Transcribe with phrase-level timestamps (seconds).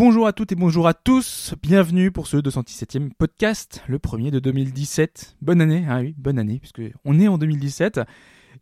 [0.00, 4.38] Bonjour à toutes et bonjour à tous, bienvenue pour ce 217e podcast, le premier de
[4.38, 5.34] 2017.
[5.42, 8.02] Bonne année, ah oui, bonne année, puisque on est en 2017.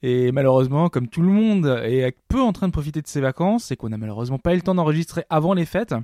[0.03, 3.71] Et malheureusement, comme tout le monde est peu en train de profiter de ses vacances
[3.71, 5.95] et qu'on n'a malheureusement pas eu le temps d'enregistrer avant les fêtes,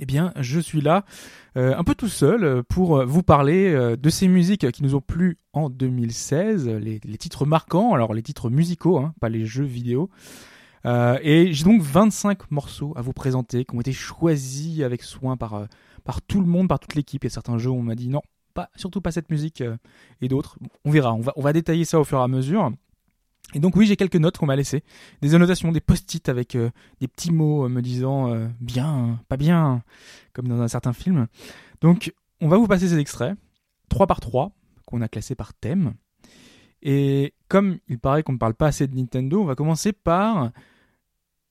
[0.00, 1.04] eh bien, je suis là,
[1.56, 5.00] euh, un peu tout seul, pour vous parler euh, de ces musiques qui nous ont
[5.00, 9.62] plu en 2016, les, les titres marquants, alors les titres musicaux, hein, pas les jeux
[9.62, 10.10] vidéo.
[10.86, 15.36] Euh, et j'ai donc 25 morceaux à vous présenter qui ont été choisis avec soin
[15.36, 15.66] par, euh,
[16.04, 17.24] par tout le monde, par toute l'équipe.
[17.24, 18.22] A certains jeux où on m'a dit non,
[18.54, 19.76] pas, surtout pas cette musique euh,
[20.20, 20.58] et d'autres.
[20.84, 22.70] On verra, on va, on va détailler ça au fur et à mesure.
[23.54, 24.84] Et donc oui, j'ai quelques notes qu'on m'a laissées,
[25.22, 26.54] des annotations, des post-it avec
[27.00, 29.82] des petits mots me disant bien, pas bien,
[30.34, 31.28] comme dans un certain film.
[31.80, 32.12] Donc
[32.42, 33.34] on va vous passer ces extraits,
[33.88, 34.52] trois par trois,
[34.84, 35.94] qu'on a classés par thème.
[36.82, 40.50] Et comme il paraît qu'on ne parle pas assez de Nintendo, on va commencer par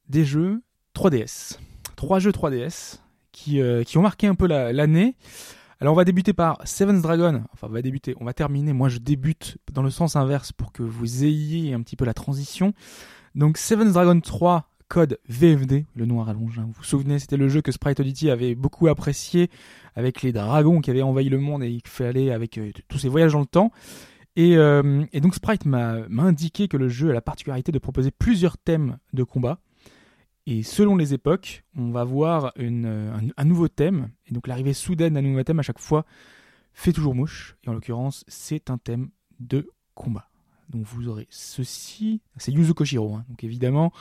[0.10, 0.62] des jeux
[0.96, 1.58] 3DS.
[1.96, 3.00] Trois jeux 3DS
[3.32, 5.16] qui, euh, qui ont marqué un peu la- l'année.
[5.80, 7.44] Alors on va débuter par Seven's Dragon.
[7.54, 8.74] Enfin on va débuter, on va terminer.
[8.74, 12.14] Moi je débute dans le sens inverse pour que vous ayez un petit peu la
[12.14, 12.74] transition.
[13.36, 16.36] Donc Seven's Dragon 3 code VFD, le nom à hein.
[16.36, 19.50] Vous vous souvenez, c'était le jeu que Sprite Oddity avait beaucoup apprécié
[19.96, 23.10] avec les dragons qui avaient envahi le monde et il fallait avec euh, tous ces
[23.10, 23.72] voyages dans le temps.
[24.38, 28.12] Et, euh, et donc Sprite m'a indiqué que le jeu a la particularité de proposer
[28.12, 29.60] plusieurs thèmes de combat.
[30.46, 34.10] Et selon les époques, on va voir euh, un, un nouveau thème.
[34.28, 36.06] Et donc l'arrivée soudaine d'un nouveau thème à chaque fois
[36.72, 37.58] fait toujours mouche.
[37.64, 40.30] Et en l'occurrence, c'est un thème de combat.
[40.70, 42.22] Donc vous aurez ceci.
[42.38, 43.16] C'est Yuzo Koshiro.
[43.16, 43.26] hein.
[43.30, 43.92] Donc évidemment,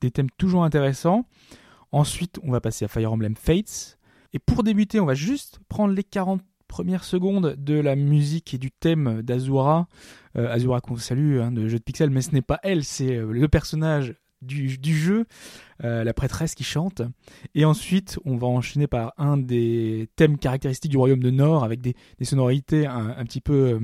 [0.00, 1.24] des thèmes toujours intéressants.
[1.92, 3.96] Ensuite, on va passer à Fire Emblem Fates.
[4.32, 6.42] Et pour débuter, on va juste prendre les 40
[6.74, 9.86] premières secondes de la musique et du thème d'Azura.
[10.36, 13.14] Euh, Azura qu'on salue, hein, de jeu de pixels, mais ce n'est pas elle, c'est
[13.14, 15.26] euh, le personnage du, du jeu,
[15.84, 17.00] euh, la prêtresse qui chante.
[17.54, 21.80] Et ensuite, on va enchaîner par un des thèmes caractéristiques du royaume de Nord, avec
[21.80, 23.78] des, des sonorités un, petit peu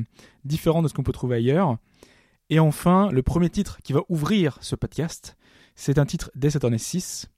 [0.45, 1.77] différentes de ce qu'on peut trouver ailleurs.
[2.49, 5.37] Et enfin, le premier titre qui va ouvrir ce podcast,
[5.77, 7.31] c'est un titre Death Attorney 6.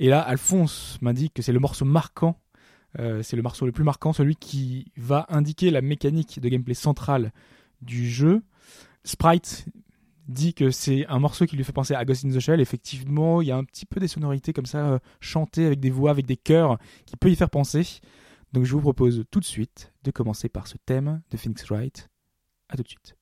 [0.00, 2.40] Et là, Alphonse m'indique que c'est le morceau marquant,
[2.98, 6.74] euh, c'est le morceau le plus marquant, celui qui va indiquer la mécanique de gameplay
[6.74, 7.32] centrale
[7.82, 8.42] du jeu.
[9.04, 9.66] Sprite
[10.26, 12.60] dit que c'est un morceau qui lui fait penser à Ghost in the Shell.
[12.60, 15.90] Effectivement, il y a un petit peu des sonorités comme ça, euh, chantées avec des
[15.90, 18.00] voix, avec des chœurs, qui peut y faire penser.
[18.52, 22.08] Donc je vous propose tout de suite de commencer par ce thème de Phoenix Wright.
[22.68, 23.17] À tout de suite.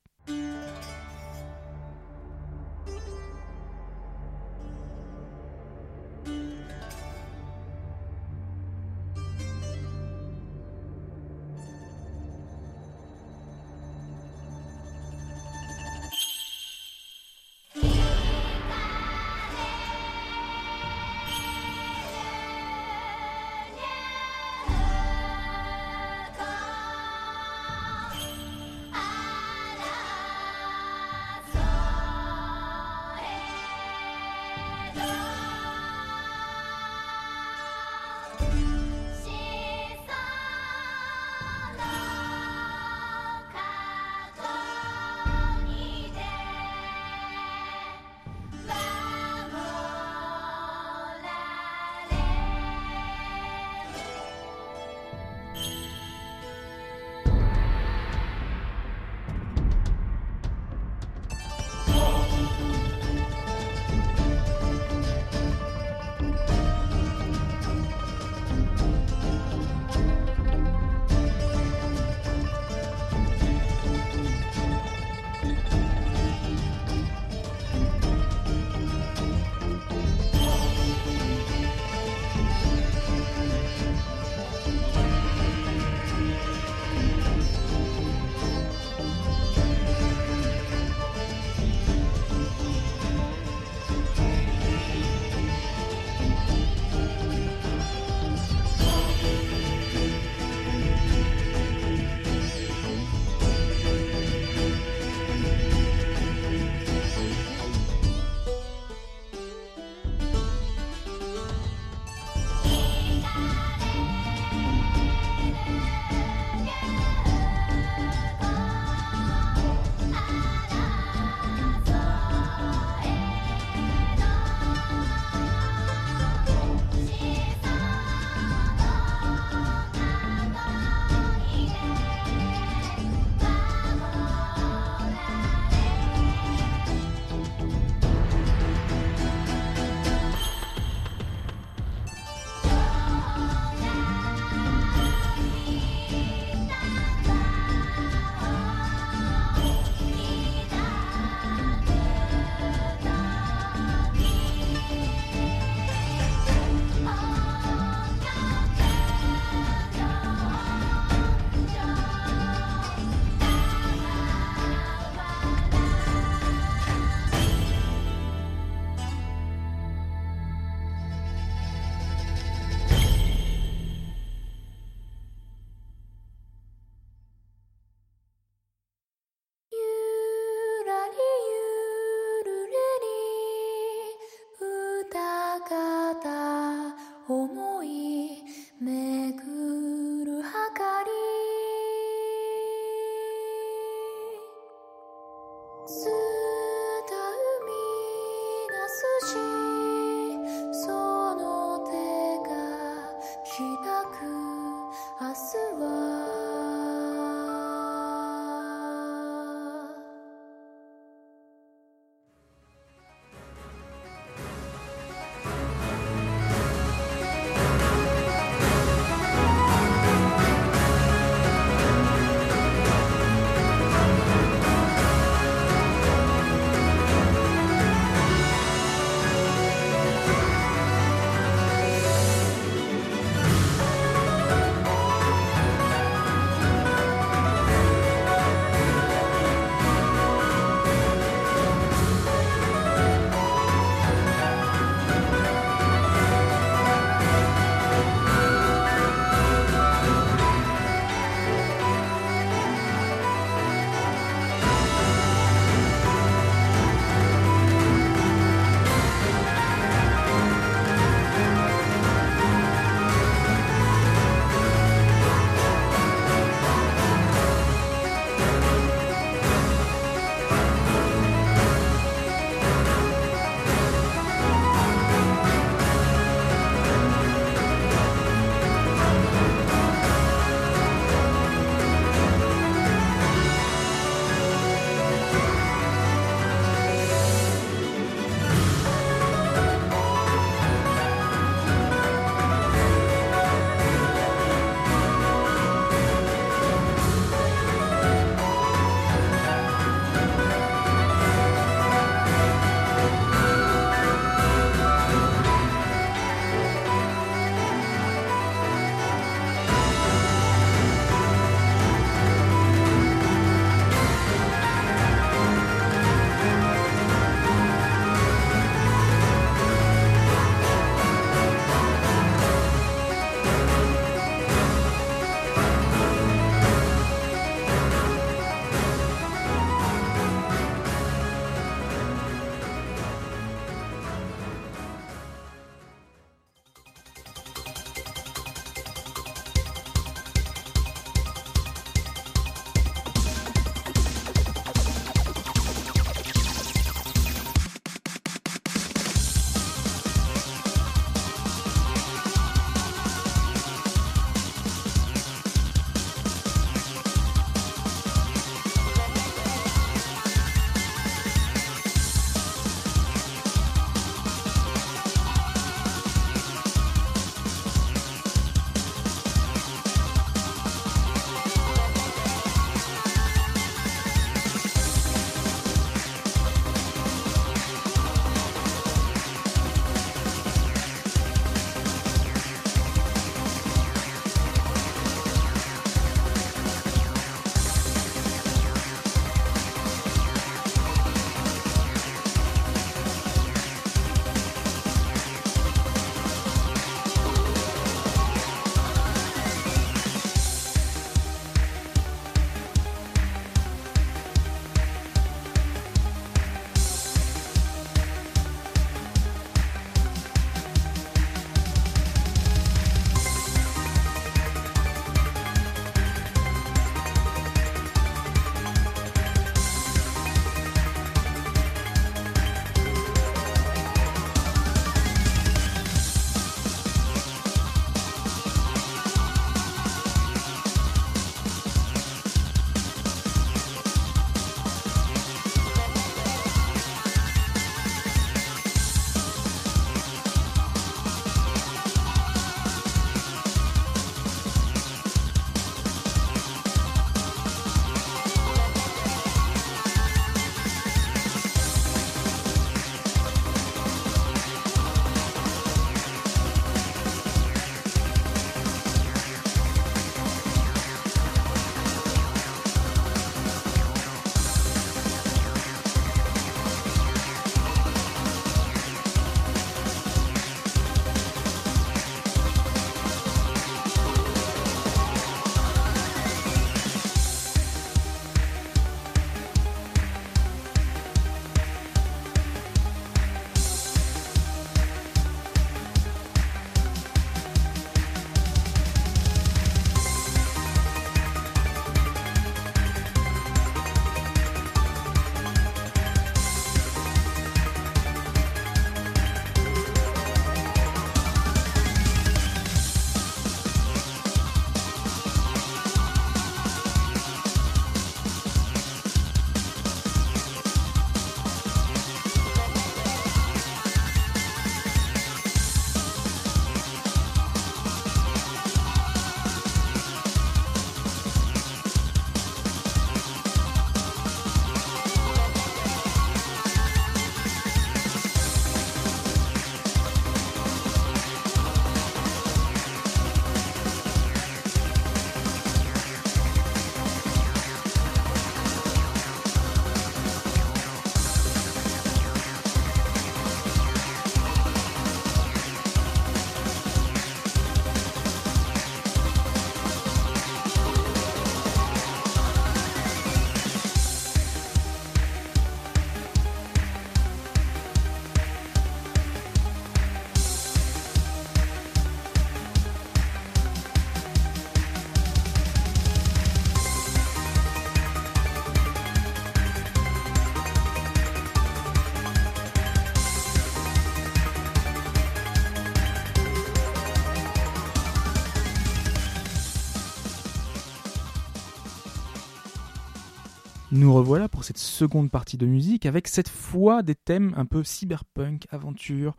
[583.96, 587.82] Nous revoilà pour cette seconde partie de musique avec cette fois des thèmes un peu
[587.82, 589.34] cyberpunk, aventure.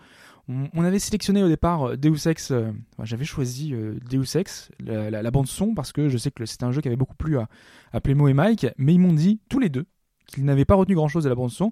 [0.48, 2.72] On, avait sélectionné au départ euh, Deus Ex, euh,
[3.04, 6.72] j'avais choisi euh, Deus Ex, la, bande son, parce que je sais que c'était un
[6.72, 7.50] jeu qui avait beaucoup plu à,
[7.92, 9.86] à Playmo et Mike, mais ils m'ont dit tous les deux
[10.26, 11.72] qu'ils n'avaient pas retenu grand chose de la bande son,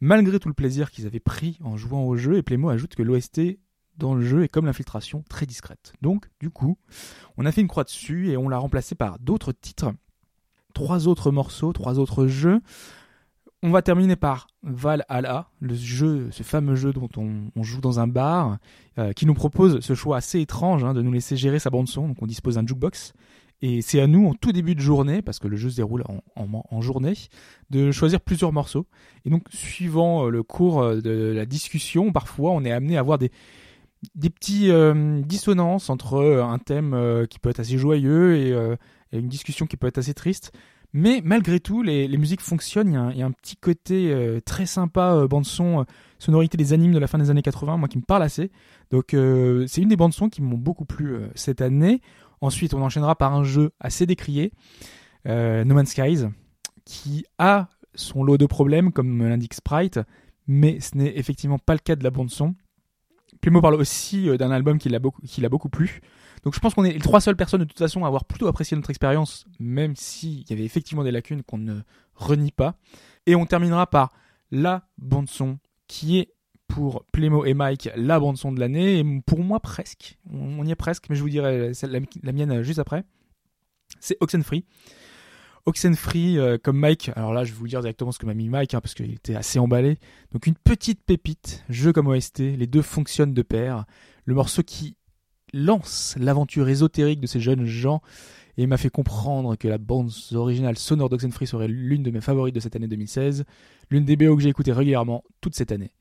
[0.00, 3.02] malgré tout le plaisir qu'ils avaient pris en jouant au jeu, et Playmo ajoute que
[3.02, 3.58] l'OST
[3.98, 5.92] dans le jeu est comme l'infiltration très discrète.
[6.00, 6.78] Donc, du coup,
[7.36, 9.92] on a fait une croix dessus et on l'a remplacé par d'autres titres
[10.74, 12.60] trois autres morceaux, trois autres jeux.
[13.62, 18.06] On va terminer par Valhalla, le jeu, ce fameux jeu dont on, joue dans un
[18.06, 18.58] bar,
[18.98, 21.88] euh, qui nous propose ce choix assez étrange hein, de nous laisser gérer sa bande
[21.88, 22.08] son.
[22.08, 23.14] Donc on dispose d'un jukebox
[23.62, 26.04] et c'est à nous en tout début de journée, parce que le jeu se déroule
[26.36, 27.14] en, journée,
[27.70, 28.86] de choisir plusieurs morceaux.
[29.24, 33.00] Et donc suivant euh, le cours euh, de la discussion, parfois on est amené à
[33.00, 33.30] avoir des
[34.14, 34.70] des petits
[35.24, 38.54] dissonances entre un thème qui peut être assez joyeux et
[39.18, 40.52] une discussion qui peut être assez triste.
[40.96, 43.10] Mais malgré tout, les, musiques fonctionnent.
[43.12, 45.84] Il y, a un, petit côté euh, très sympa, euh, bande-son, euh,
[46.20, 48.52] sonorité des animes de la fin des années 80, moi qui me parle assez.
[48.92, 52.00] Donc c'est une des bandes-son qui m'ont beaucoup plu cette année.
[52.40, 54.52] Ensuite, on enchaînera par un jeu assez décrié,
[55.26, 56.26] No Man's Skies,
[56.84, 59.98] qui a son lot de problèmes, comme l'indique Sprite,
[60.46, 62.54] mais ce n'est effectivement pas le cas de la bande-son.
[63.40, 66.00] Playmo parle aussi d'un album qui l'a beaucoup, beaucoup plu.
[66.44, 68.46] Donc je pense qu'on est les trois seules personnes de toute façon à avoir plutôt
[68.46, 71.80] apprécié notre expérience, même s'il y avait effectivement des lacunes qu'on ne
[72.14, 72.76] renie pas.
[73.26, 74.12] Et on terminera par
[74.50, 75.58] la bande son
[75.88, 76.34] qui est
[76.68, 80.18] pour Playmo et Mike la bande son de l'année et pour moi presque.
[80.30, 81.72] On y est presque, mais je vous dirai
[82.22, 83.04] la, mienne juste après.
[84.00, 84.66] C'est Oxenfree.
[85.66, 88.50] Oxenfree euh, comme Mike, alors là je vais vous dire directement ce que m'a mis
[88.50, 89.98] Mike hein, parce qu'il était assez emballé.
[90.32, 93.86] Donc une petite pépite, jeu comme OST, les deux fonctionnent de pair.
[94.26, 94.96] Le morceau qui
[95.54, 98.02] lance l'aventure ésotérique de ces jeunes gens
[98.56, 102.54] et m'a fait comprendre que la bande originale sonore d'Oxenfree serait l'une de mes favorites
[102.54, 103.44] de cette année 2016,
[103.90, 105.92] l'une des BO que j'ai écoutées régulièrement toute cette année.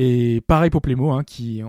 [0.00, 1.62] Et pareil pour Playmo, hein, qui,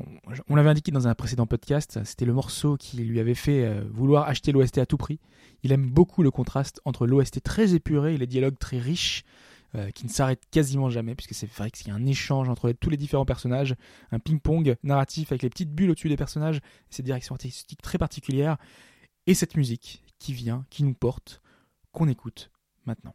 [0.49, 3.81] on, l'avait indiqué dans un précédent podcast, c'était le morceau qui lui avait fait euh,
[3.91, 5.19] vouloir acheter l'OST à tout prix.
[5.63, 9.23] Il aime beaucoup le contraste entre l'OST très épuré et les dialogues très riches
[9.75, 12.71] euh, qui ne s'arrête quasiment jamais, puisque c'est vrai qu'il y a un échange entre
[12.71, 13.75] tous les différents personnages,
[14.11, 16.59] un ping-pong narratif avec les petites bulles au-dessus des personnages,
[16.89, 18.57] cette direction artistique très particulière,
[19.27, 21.41] et cette musique qui vient, qui nous porte,
[21.91, 22.51] qu'on écoute
[22.85, 23.13] maintenant.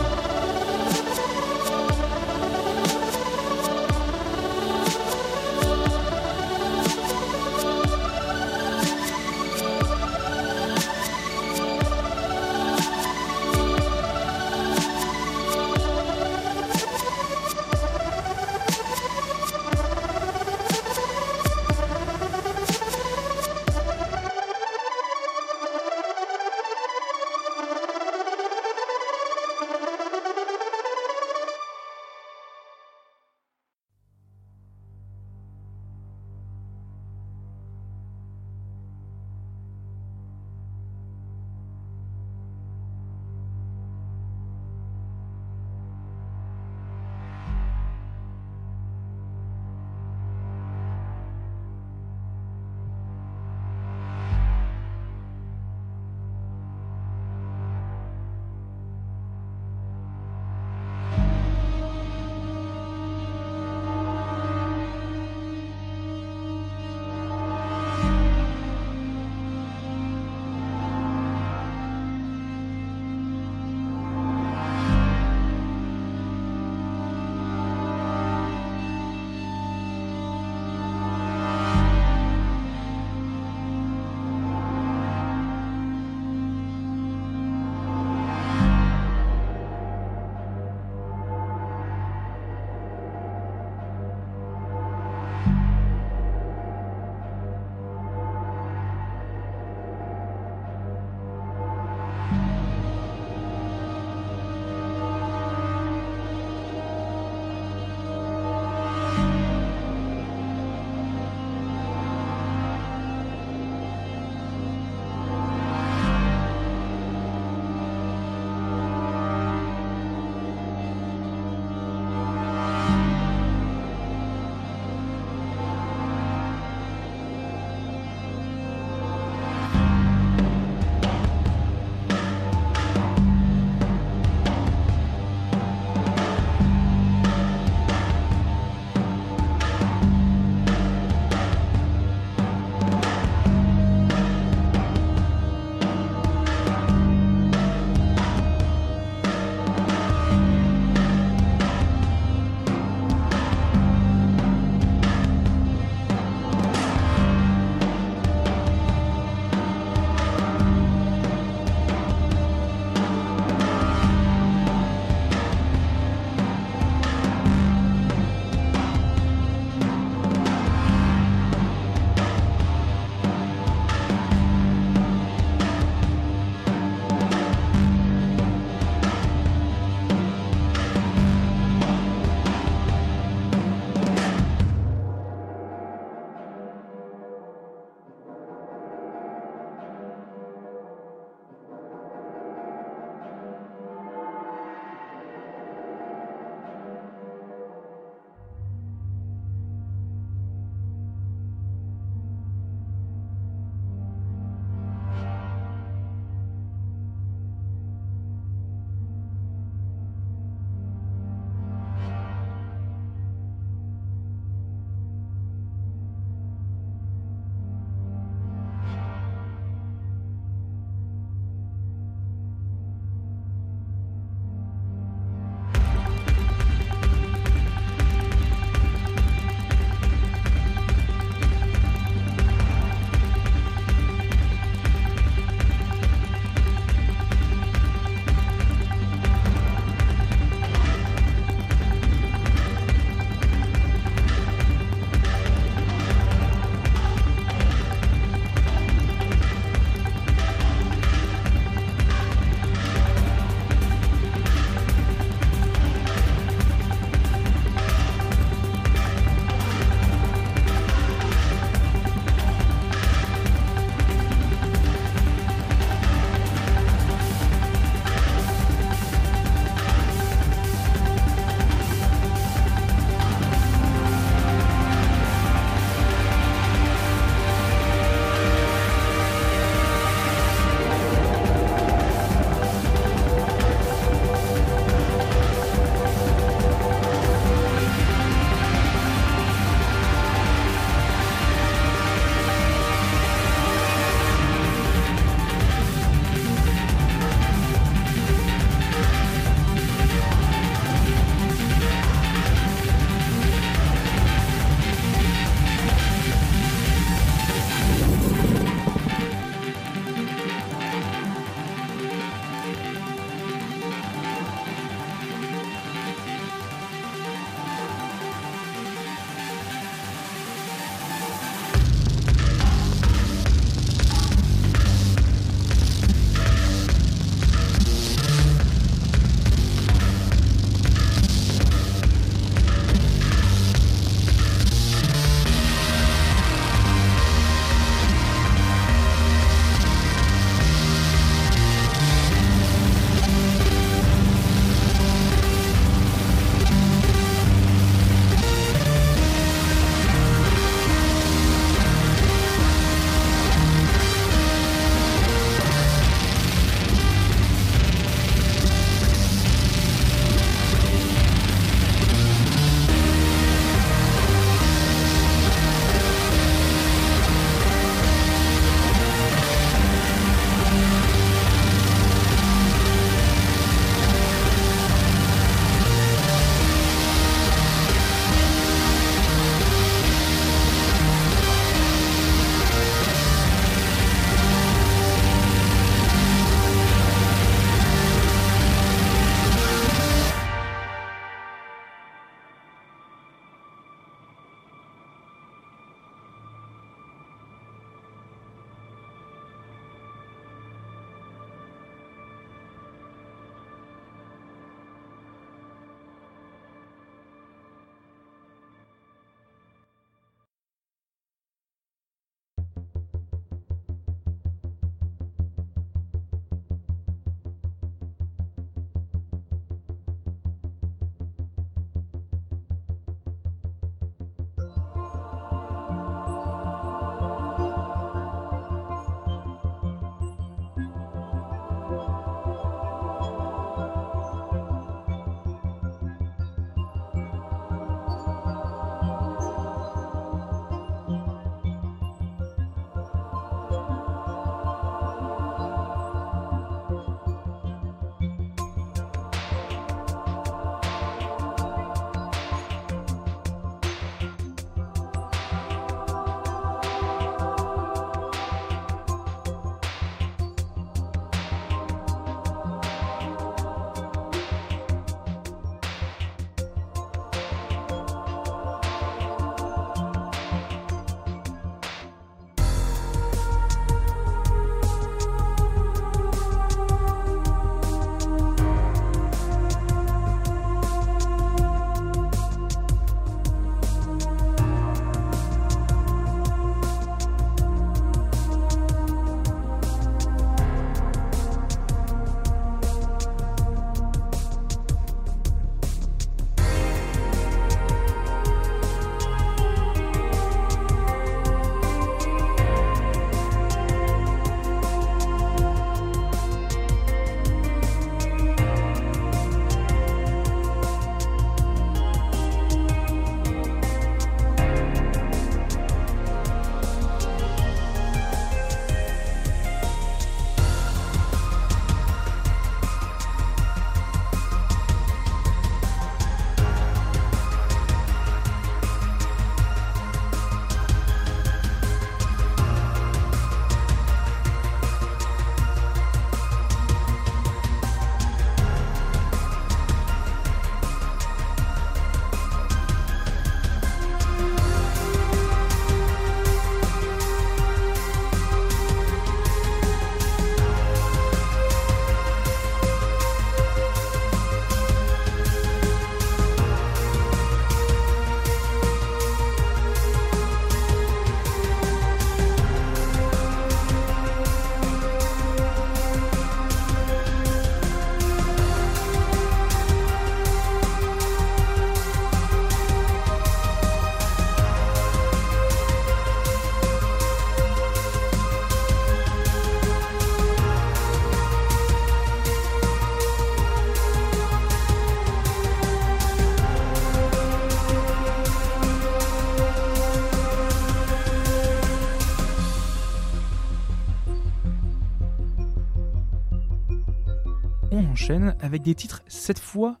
[598.60, 600.00] Avec des titres cette fois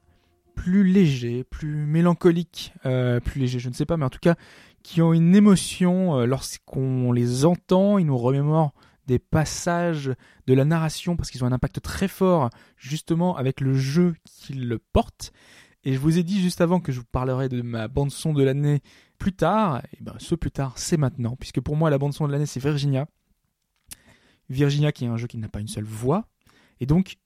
[0.54, 4.34] plus légers, plus mélancoliques, euh, plus légers, je ne sais pas, mais en tout cas
[4.82, 8.74] qui ont une émotion euh, lorsqu'on les entend, ils nous remémorent
[9.06, 10.12] des passages
[10.46, 14.78] de la narration parce qu'ils ont un impact très fort justement avec le jeu qu'ils
[14.92, 15.32] portent.
[15.84, 18.34] Et je vous ai dit juste avant que je vous parlerai de ma bande son
[18.34, 18.82] de l'année
[19.18, 19.82] plus tard.
[19.94, 22.46] Et ben ce plus tard, c'est maintenant, puisque pour moi la bande son de l'année
[22.46, 23.06] c'est Virginia.
[24.50, 26.26] Virginia qui est un jeu qui n'a pas une seule voix,
[26.80, 27.16] et donc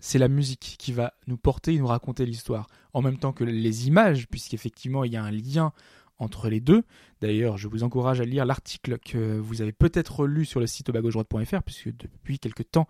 [0.00, 3.44] c'est la musique qui va nous porter et nous raconter l'histoire, en même temps que
[3.44, 5.72] les images, puisqu'effectivement il y a un lien
[6.20, 6.84] entre les deux.
[7.20, 10.88] D'ailleurs, je vous encourage à lire l'article que vous avez peut-être lu sur le site
[10.88, 12.86] obagauche-droite.fr, puisque depuis quelques temps,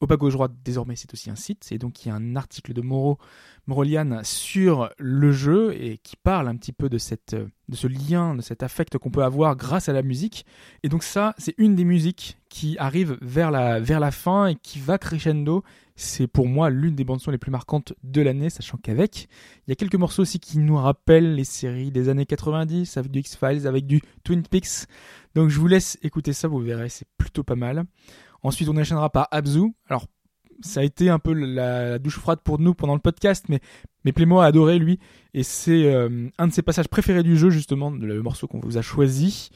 [0.00, 1.70] Obagauche-droite, désormais, c'est aussi un site.
[1.72, 3.18] Et donc, il y a un article de Moro,
[3.66, 8.34] Morolian sur le jeu et qui parle un petit peu de, cette, de ce lien,
[8.34, 10.44] de cet affect qu'on peut avoir grâce à la musique.
[10.82, 14.56] Et donc, ça, c'est une des musiques qui arrive vers la, vers la fin et
[14.56, 15.64] qui va crescendo
[15.96, 19.28] c'est pour moi l'une des bandes son les plus marquantes de l'année, sachant qu'avec,
[19.66, 23.10] il y a quelques morceaux aussi qui nous rappellent les séries des années 90, avec
[23.10, 24.86] du X-Files, avec du Twin Peaks.
[25.34, 27.84] Donc je vous laisse écouter ça, vous verrez, c'est plutôt pas mal.
[28.42, 29.72] Ensuite, on enchaînera par Abzu.
[29.88, 30.06] Alors,
[30.60, 33.60] ça a été un peu la, douche froide pour nous pendant le podcast, mais,
[34.04, 34.98] mais Plémo a adoré lui,
[35.32, 38.78] et c'est euh, un de ses passages préférés du jeu, justement, le morceau qu'on vous
[38.78, 39.50] a choisi.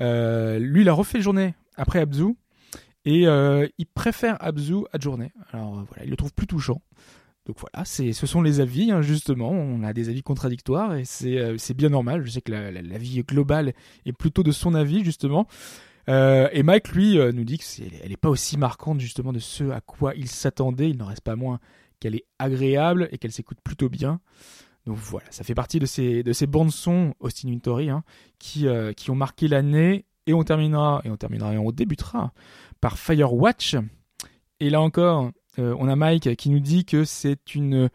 [0.00, 2.36] Euh, lui, il a refait journée après Abzu,
[3.04, 5.32] et euh, il préfère Abzu à Journée.
[5.52, 6.82] Alors euh, voilà, il le trouve plus touchant.
[7.46, 9.50] Donc voilà, ce sont les avis, hein, justement.
[9.50, 12.24] On a des avis contradictoires et c'est, euh, bien normal.
[12.24, 13.72] Je sais que la, l'avis global
[14.04, 15.46] est plutôt de son avis, justement.
[16.06, 20.14] et Mike, lui, nous dit qu'elle n'est pas aussi marquante, justement, de ce à quoi
[20.14, 20.90] il s'attendait.
[20.90, 21.60] Il n'en reste pas moins
[21.98, 24.20] qu'elle est agréable et qu'elle s'écoute plutôt bien.
[24.86, 28.02] Donc voilà, ça fait partie de ces, de ces bandes-sons Austin Wintory hein,
[28.38, 30.04] qui, qui ont marqué l'année.
[30.26, 32.32] Et on terminera, et on terminera, et on débutera
[32.80, 33.76] par Firewatch.
[34.60, 37.90] Et là encore, euh, on a Mike qui nous dit que c'est une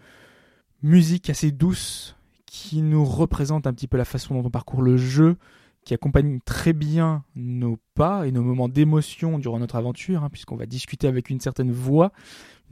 [0.82, 4.98] musique assez douce qui nous représente un petit peu la façon dont on parcourt le
[4.98, 5.38] jeu,
[5.84, 10.56] qui accompagne très bien nos pas et nos moments d'émotion durant notre aventure, hein, puisqu'on
[10.56, 12.12] va discuter avec une certaine voix,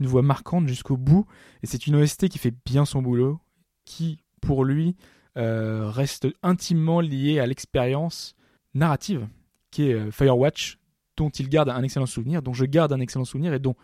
[0.00, 1.26] une voix marquante jusqu'au bout.
[1.62, 3.38] Et c'est une OST qui fait bien son boulot,
[3.84, 4.96] qui, pour lui,
[5.36, 8.34] euh, reste intimement liée à l'expérience
[8.74, 9.28] narrative
[9.74, 10.78] qui est euh, Firewatch,
[11.16, 13.74] dont il garde un excellent souvenir, dont je garde un excellent souvenir et dont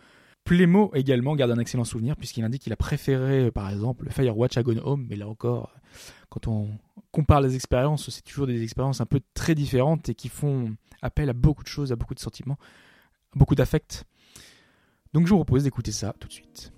[0.43, 4.57] Plémo également garde un excellent souvenir puisqu'il indique qu'il a préféré euh, par exemple Firewatch
[4.57, 5.73] à Gone Home, mais là encore,
[6.29, 6.69] quand on
[7.11, 11.29] compare les expériences, c'est toujours des expériences un peu très différentes et qui font appel
[11.29, 12.57] à beaucoup de choses, à beaucoup de sentiments,
[13.35, 14.03] beaucoup d'affects.
[15.13, 16.71] Donc je vous propose d'écouter ça tout de suite.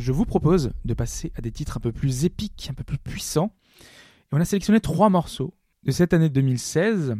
[0.00, 2.98] Je vous propose de passer à des titres un peu plus épiques, un peu plus
[2.98, 3.54] puissants.
[3.80, 7.16] Et on a sélectionné trois morceaux de cette année 2016.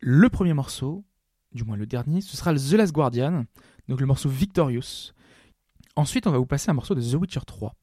[0.00, 1.04] Le premier morceau,
[1.52, 3.46] du moins le dernier, ce sera The Last Guardian,
[3.88, 5.12] donc le morceau Victorious.
[5.96, 7.74] Ensuite, on va vous passer un morceau de The Witcher 3.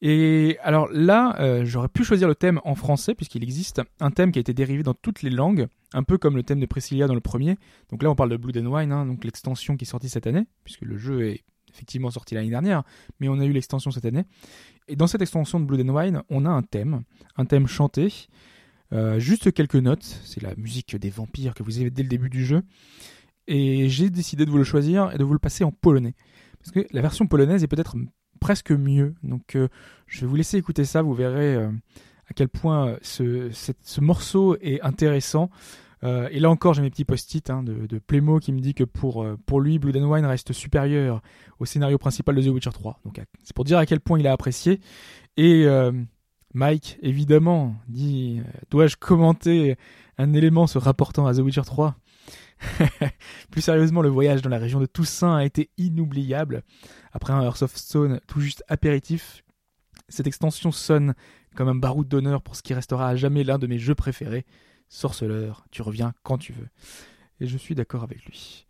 [0.00, 4.30] Et alors là, euh, j'aurais pu choisir le thème en français, puisqu'il existe un thème
[4.30, 7.08] qui a été dérivé dans toutes les langues, un peu comme le thème de Priscilla
[7.08, 7.56] dans le premier.
[7.90, 10.28] Donc là, on parle de Blood and Wine, hein, donc l'extension qui est sortie cette
[10.28, 11.42] année, puisque le jeu est
[11.72, 12.82] effectivement sorti l'année dernière,
[13.20, 14.24] mais on a eu l'extension cette année.
[14.88, 17.02] Et dans cette extension de Blood and Wine, on a un thème,
[17.36, 18.28] un thème chanté,
[18.92, 22.30] euh, juste quelques notes, c'est la musique des vampires que vous avez dès le début
[22.30, 22.62] du jeu.
[23.46, 26.14] Et j'ai décidé de vous le choisir et de vous le passer en polonais.
[26.58, 27.96] Parce que la version polonaise est peut-être
[28.40, 29.14] presque mieux.
[29.22, 29.68] Donc euh,
[30.06, 31.70] je vais vous laisser écouter ça, vous verrez euh,
[32.28, 35.50] à quel point ce, ce, morceau est intéressant.
[36.02, 38.84] Et là encore, j'ai mes petits post-it hein, de, de, Playmo qui me dit que
[38.84, 41.22] pour, pour lui, Blood and Wine reste supérieur
[41.58, 43.00] au scénario principal de The Witcher 3.
[43.04, 44.80] Donc c'est pour dire à quel point il a apprécié.
[45.36, 45.66] Et
[46.54, 48.40] Mike, évidemment, dit
[48.70, 49.76] Dois-je commenter
[50.16, 51.96] un élément se rapportant à The Witcher 3
[53.50, 56.62] Plus sérieusement, le voyage dans la région de Toussaint a été inoubliable.
[57.12, 59.44] Après un Hearth of Stone tout juste apéritif,
[60.08, 61.14] cette extension sonne
[61.54, 64.44] comme un baroud d'honneur pour ce qui restera à jamais l'un de mes jeux préférés.
[64.88, 66.68] Sorceleur, tu reviens quand tu veux.
[67.40, 68.66] Et je suis d'accord avec lui.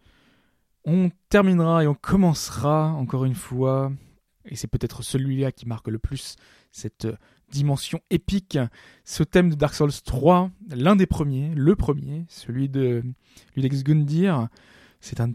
[0.85, 3.93] On terminera et on commencera encore une fois,
[4.45, 6.37] et c'est peut-être celui-là qui marque le plus
[6.73, 7.07] cette
[7.51, 8.59] dimension épique,
[9.05, 13.03] ce thème de Dark Souls 3, l'un des premiers, le premier, celui de
[13.57, 14.49] Ludex Gundir,
[15.01, 15.33] c'est un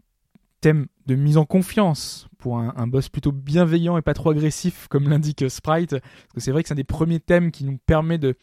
[0.61, 5.09] thème de mise en confiance pour un, boss plutôt bienveillant et pas trop agressif comme
[5.09, 8.17] l'indique Sprite, parce que c'est vrai que c'est un des premiers thèmes qui nous permet
[8.17, 8.35] de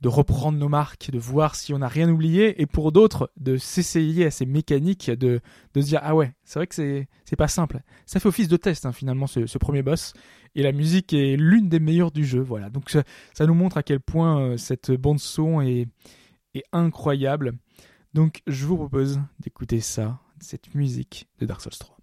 [0.00, 3.56] de reprendre nos marques, de voir si on n'a rien oublié, et pour d'autres, de
[3.56, 5.40] s'essayer à ces mécaniques, de,
[5.74, 7.80] de se dire ah ouais, c'est vrai que c'est, pas simple.
[8.06, 10.14] Ça fait office de test hein, finalement ce, ce, premier boss,
[10.54, 12.40] et la musique est l'une des meilleures du jeu.
[12.40, 15.86] Voilà, donc ça, nous montre à quel point euh, cette bande son est,
[16.54, 17.52] est incroyable.
[18.14, 21.99] Donc je vous propose d'écouter ça, cette musique de Dark Souls 3.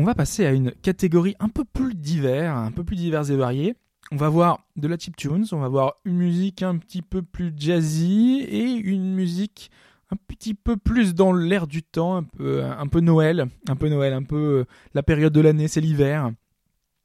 [0.00, 3.36] On va passer à une catégorie un peu plus divers, un peu plus divers et
[3.36, 3.74] variée.
[4.10, 7.52] On va voir de la chiptunes, on va voir une musique un petit peu plus
[7.54, 9.70] jazzy et une musique
[10.10, 13.90] un petit peu plus dans l'air du temps, un peu, un peu Noël, un peu
[13.90, 16.30] Noël, un peu euh, la période de l'année, c'est l'hiver.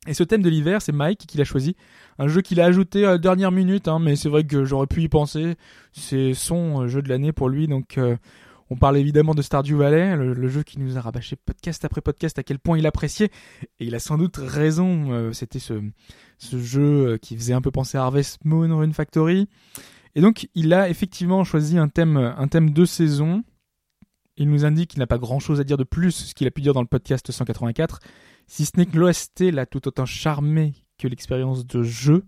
[0.08, 1.76] Et ce thème de l'hiver, c'est Mike qui l'a choisi.
[2.18, 4.88] Un jeu qu'il a ajouté à la dernière minute, hein, mais c'est vrai que j'aurais
[4.88, 5.56] pu y penser.
[5.92, 8.16] C'est son euh, jeu de l'année pour lui, donc euh,
[8.70, 12.40] on parle évidemment de Stardew Valley, le, jeu qui nous a rabâché podcast après podcast
[12.40, 13.30] à quel point il appréciait.
[13.80, 15.82] Et il a sans doute raison, euh, c'était ce,
[16.40, 19.48] ce jeu euh, qui faisait un peu penser à Harvest Moon Rune Factory.
[20.16, 23.44] Et donc il a effectivement choisi un thème, un thème de saison.
[24.38, 26.52] Il nous indique qu'il n'a pas grand chose à dire de plus, ce qu'il a
[26.52, 28.00] pu dire dans le podcast 184,
[28.48, 32.26] si ce n'est que l'OST l'a tout autant charmé que l'expérience de jeu.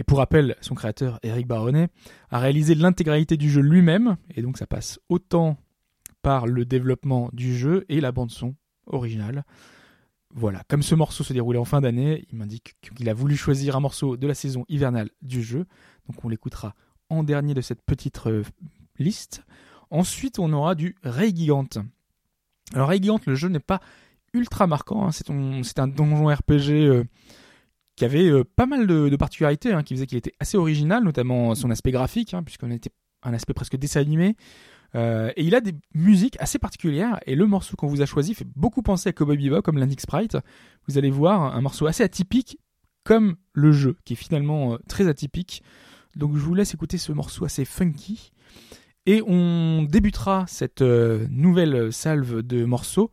[0.00, 1.90] Et pour rappel, son créateur, Eric Baronnet,
[2.30, 5.58] a réalisé l'intégralité du jeu lui-même, et donc ça passe autant
[6.22, 8.54] par le développement du jeu et la bande-son
[8.86, 9.44] originale.
[10.34, 13.76] Voilà, comme ce morceau se déroulait en fin d'année, il m'indique qu'il a voulu choisir
[13.76, 15.66] un morceau de la saison hivernale du jeu,
[16.08, 16.74] donc on l'écoutera
[17.10, 18.42] en dernier de cette petite euh,
[18.98, 19.42] liste.
[19.90, 21.76] Ensuite, on aura du Ray Gigante.
[22.72, 23.80] Alors Ray Gigante, le jeu n'est pas
[24.32, 27.04] ultra marquant, hein, c'est un, donjon RPG euh,
[28.00, 31.54] qui avait euh, pas mal de, particularités, hein, qui faisait qu'il était assez original, notamment
[31.54, 32.88] son aspect graphique, hein, puisqu'on était
[33.22, 34.36] un aspect presque dessin animé.
[34.94, 38.32] Euh, et il a des musiques assez particulières, et le morceau qu'on vous a choisi
[38.32, 40.38] fait beaucoup penser à Cowboy Bebop, comme l'indique Sprite.
[40.88, 42.58] Vous allez voir un morceau assez atypique,
[43.04, 45.62] comme le jeu, qui est finalement euh, très atypique.
[46.16, 48.32] Donc je vous laisse écouter ce morceau assez funky.
[49.04, 53.10] Et on débutera cette nouvelle salve de morceaux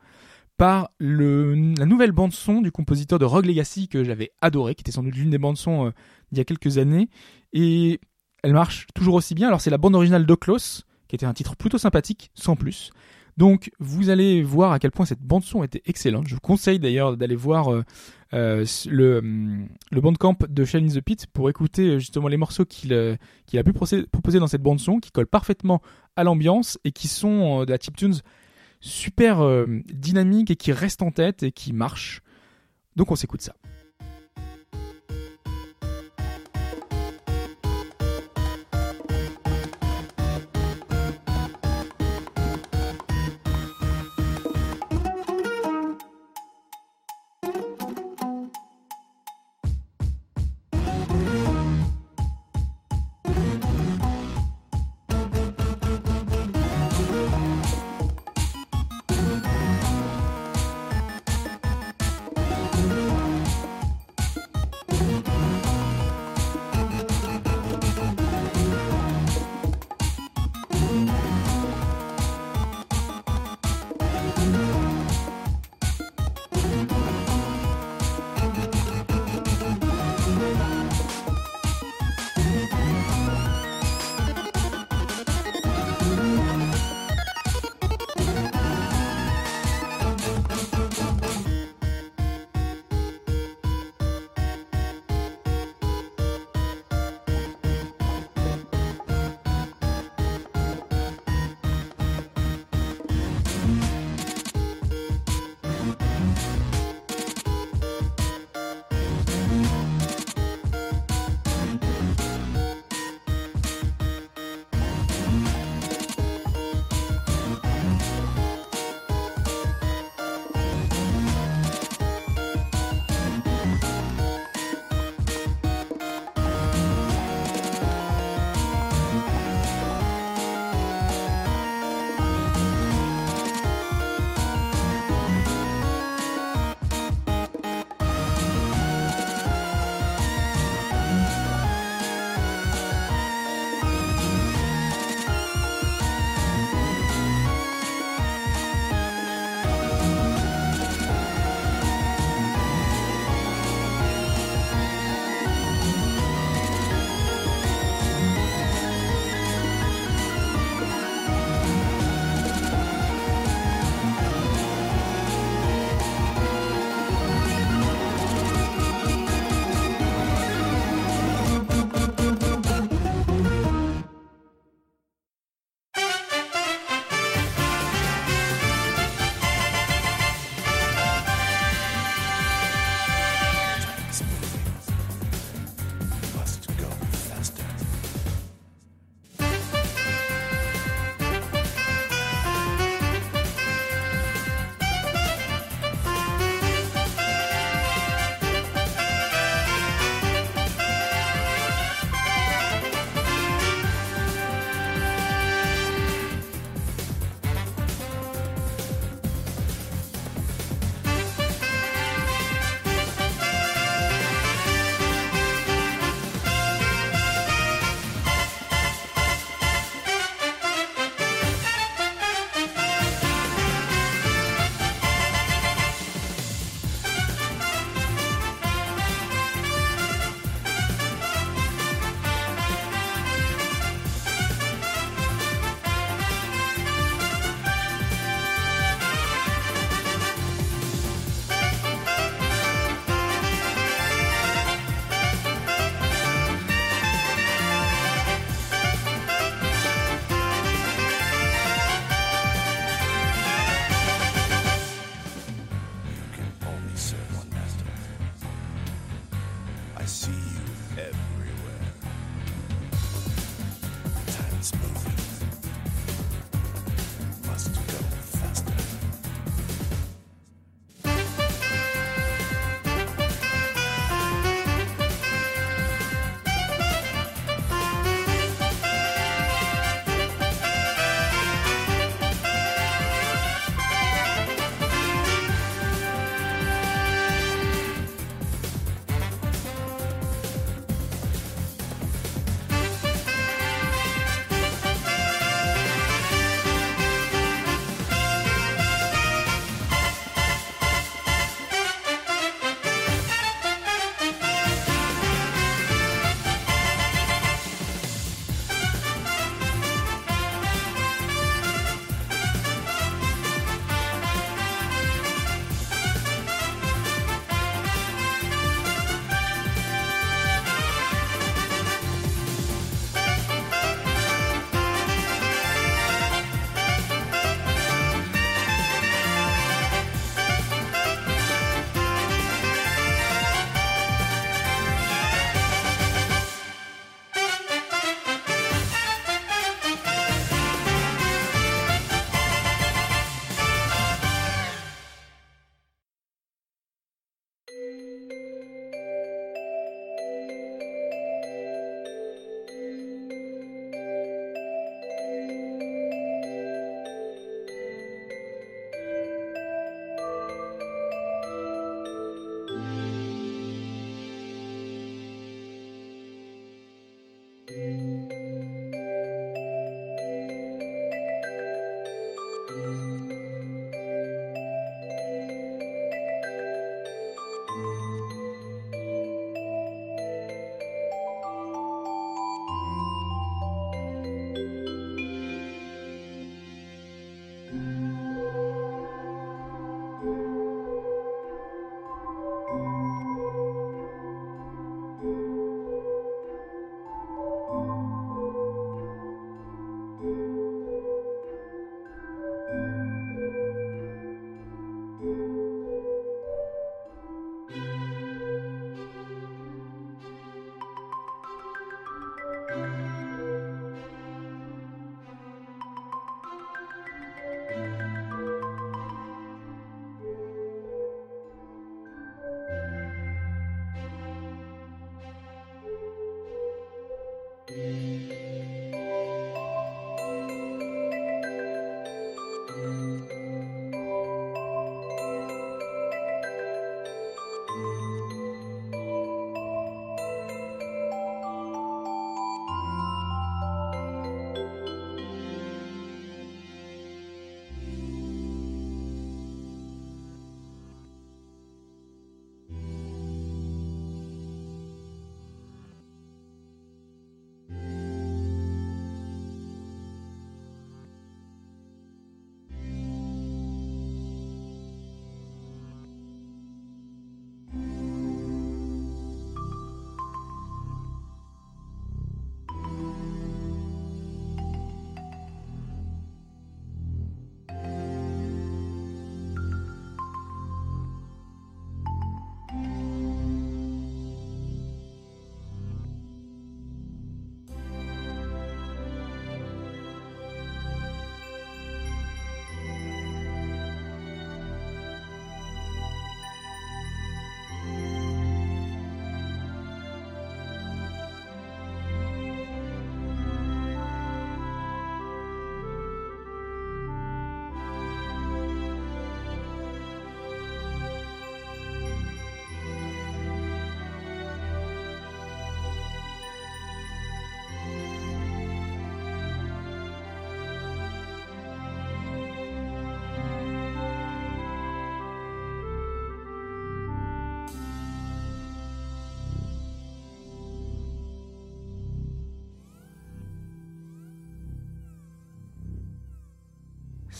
[0.58, 4.92] par la nouvelle bande son du compositeur de Rogue Legacy que j'avais adoré, qui était
[4.92, 5.92] sans doute l'une des bandes son euh,
[6.32, 7.10] d'il y a quelques années.
[7.54, 8.00] Et
[8.44, 9.48] elle marche toujours aussi bien.
[9.48, 12.92] Alors c'est la bande originale d'Oclos, qui était un titre plutôt sympathique, sans plus.
[13.38, 16.28] Donc vous allez voir à quel point cette bande son était excellente.
[16.28, 17.84] Je vous conseille d'ailleurs d'aller voir euh,
[18.34, 22.66] euh, le, hum, le bandcamp de in the Pit pour écouter euh, justement les morceaux
[22.66, 23.16] qu'il euh,
[23.54, 25.82] a pu proposer dans cette bande son, qui collent parfaitement
[26.16, 28.16] à l'ambiance et qui sont de la chiptunes
[28.80, 32.22] super euh, dynamique et qui restent en tête et qui marchent.
[32.96, 33.56] Donc on s'écoute ça.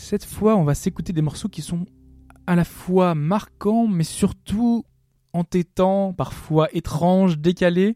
[0.08, 1.84] Cette fois, on va s'écouter des morceaux qui sont
[2.46, 4.86] à la fois marquants, mais surtout
[5.34, 7.94] entêtants, parfois étranges, décalés.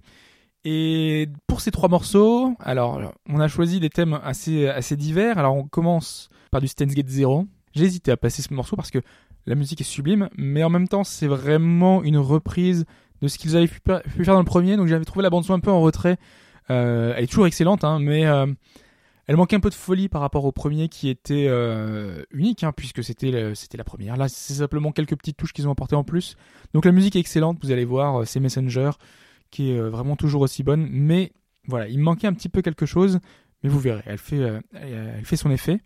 [0.62, 3.00] Et pour ces trois morceaux, alors
[3.30, 5.38] on a choisi des thèmes assez, assez divers.
[5.38, 7.46] Alors on commence par du Steins Gate Zero.
[7.74, 9.00] J'ai hésité à passer ce morceau parce que
[9.46, 12.84] la musique est sublime, mais en même temps c'est vraiment une reprise
[13.22, 14.76] de ce qu'ils avaient pu, pu faire dans le premier.
[14.76, 16.18] Donc j'avais trouvé la bande son un peu en retrait.
[16.68, 18.46] Euh, elle est toujours excellente, hein, mais euh,
[19.32, 22.72] elle manquait un peu de folie par rapport au premier qui était euh, unique, hein,
[22.76, 24.18] puisque c'était c'était la première.
[24.18, 26.36] Là, c'est simplement quelques petites touches qu'ils ont apportées en plus.
[26.74, 28.90] Donc la musique est excellente, vous allez voir, euh, c'est Messenger
[29.50, 31.32] qui est euh, vraiment toujours aussi bonne, mais
[31.66, 33.20] voilà, il manquait un petit peu quelque chose,
[33.62, 35.80] mais vous verrez, elle fait, elle fait son effet.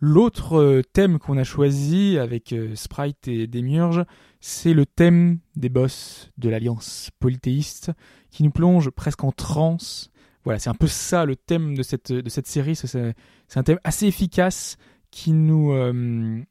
[0.00, 4.04] L'autre thème qu'on a choisi avec Sprite et Demiurge,
[4.40, 7.92] c'est le thème des boss de l'Alliance polythéiste
[8.32, 10.10] qui nous plonge presque en transe.
[10.48, 12.06] Voilà, c'est un peu ça le thème de cette,
[12.46, 12.74] série.
[12.74, 13.14] C'est-
[13.54, 14.78] un thème assez efficace
[15.10, 16.42] qui nous, euh,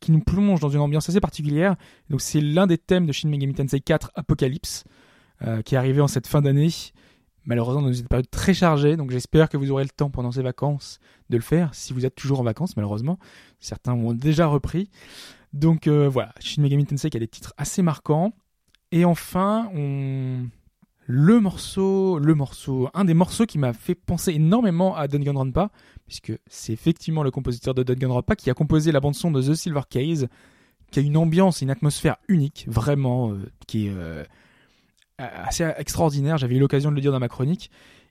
[0.00, 1.76] qui nous plonge dans une ambiance assez particulière.
[2.10, 4.82] Donc c'est l'un des thèmes de Shin Megami Tensei 4 Apocalypse
[5.42, 6.70] euh, qui est arrivé en cette fin d'année.
[7.44, 10.42] Malheureusement, dans une période très chargée, donc j'espère que vous aurez le temps pendant ces
[10.42, 10.98] vacances
[11.30, 13.20] de le faire, si vous êtes toujours en vacances, malheureusement.
[13.60, 14.90] Certains ont déjà repris.
[15.52, 18.32] Donc euh, voilà, Shin Megami Tensei qui a des titres assez marquants.
[18.90, 20.48] Et enfin, on...
[21.10, 25.70] le morceau, le morceau, un des morceaux qui m'a fait penser énormément à Danganronpa,
[26.06, 29.54] puisque c'est effectivement le compositeur de Danganronpa qui a composé la bande son de The
[29.54, 30.28] Silver Case,
[30.90, 34.22] qui a une ambiance une atmosphère unique, vraiment, euh, qui est euh,
[35.16, 36.36] assez extraordinaire.
[36.36, 37.70] J'avais eu l'occasion de le dire dans ma chronique.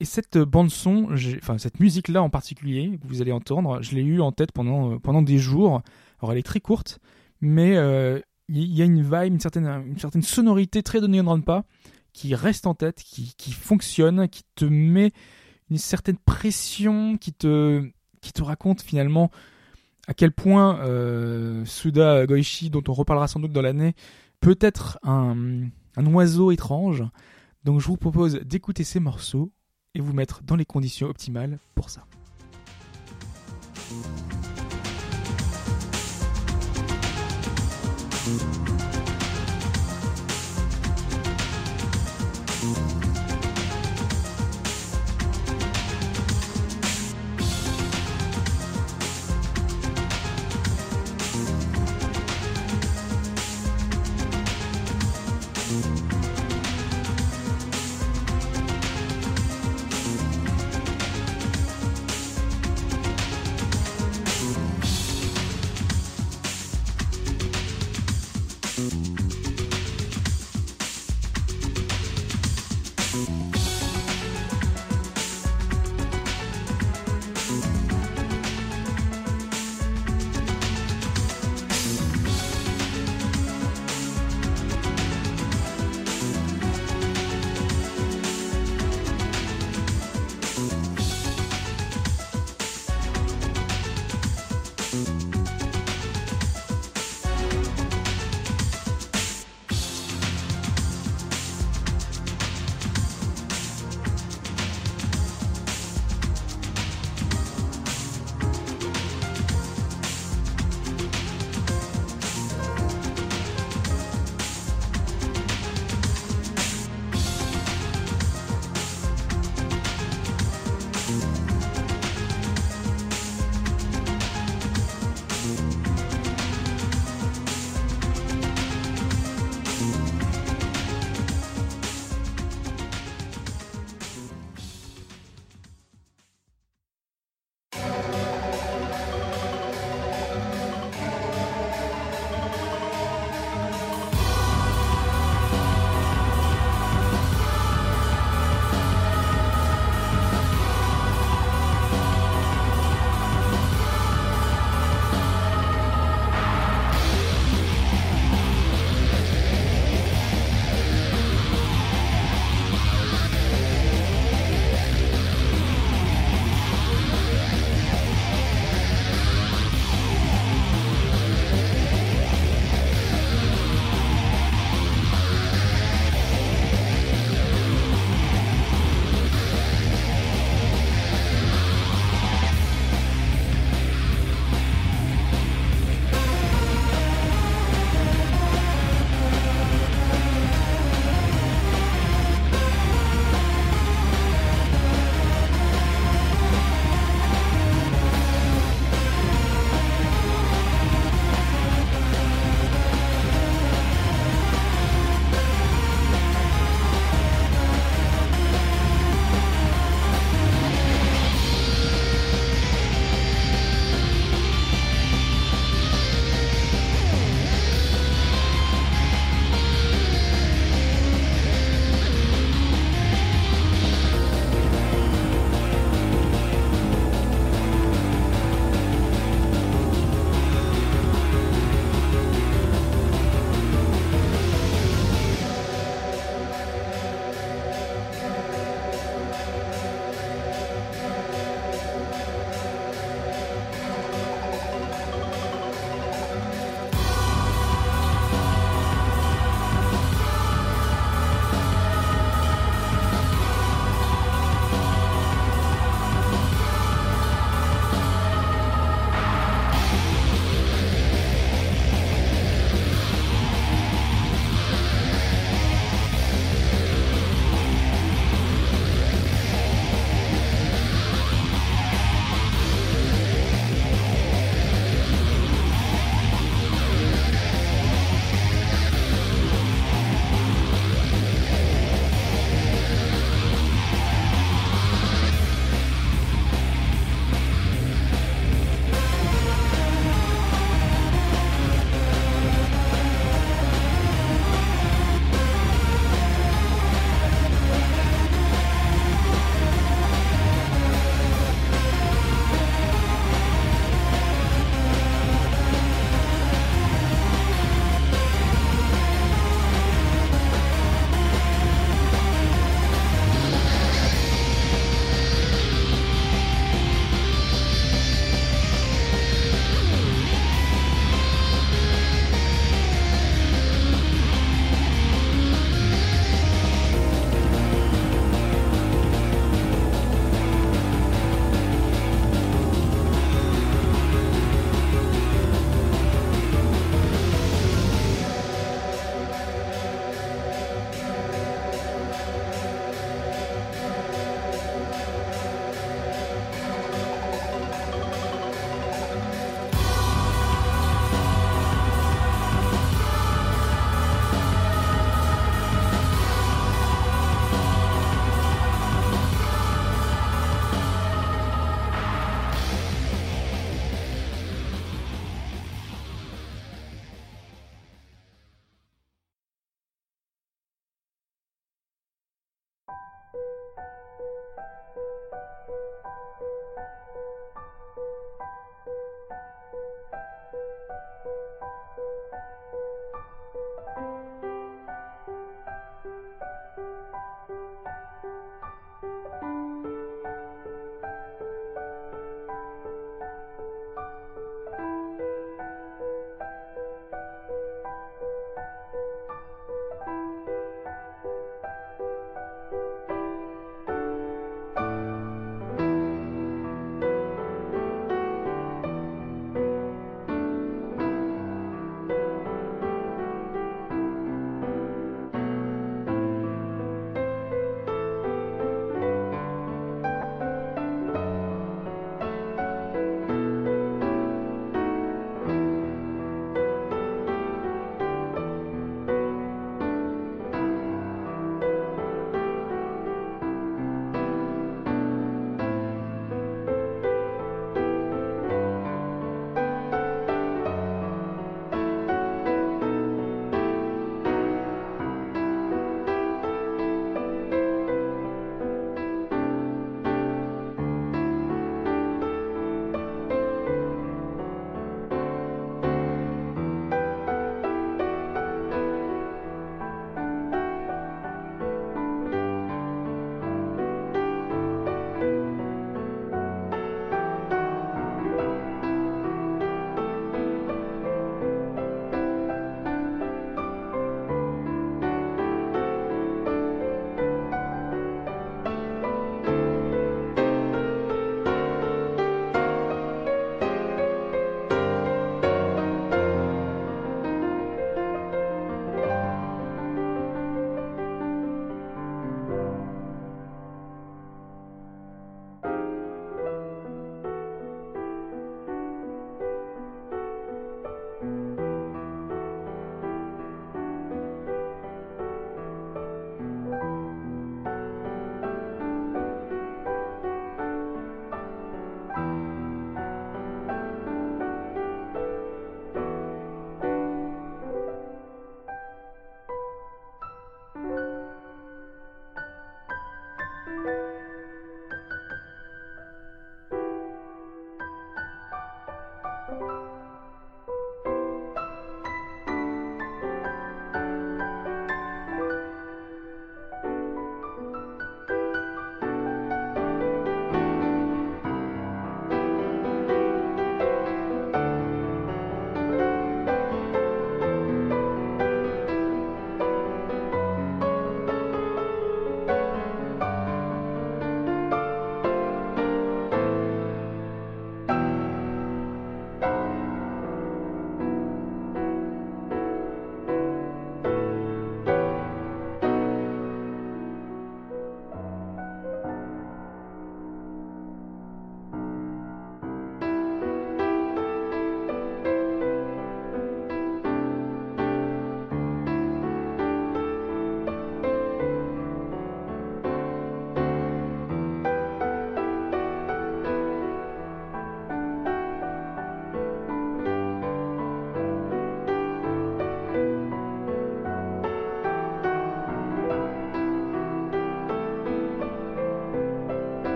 [0.00, 3.96] Et cette bande son, enfin cette musique là en particulier que vous allez entendre, je
[3.96, 5.82] l'ai eu en tête pendant euh, pendant des jours.
[6.22, 7.00] Alors elle est très courte,
[7.42, 7.72] mais
[8.48, 11.64] il y, a une vibe, une certaine une certaine sonorité très Danganronpa
[12.12, 15.12] qui reste en tête, qui, qui fonctionne, qui te met
[15.70, 17.88] une certaine pression, qui te,
[18.20, 19.30] qui te raconte finalement
[20.06, 23.94] à quel point euh, Suda Goichi, dont on reparlera sans doute dans l'année,
[24.40, 27.04] peut être un, un oiseau étrange.
[27.64, 29.52] Donc je vous propose d'écouter ces morceaux
[29.94, 32.04] et vous mettre dans les conditions optimales pour ça.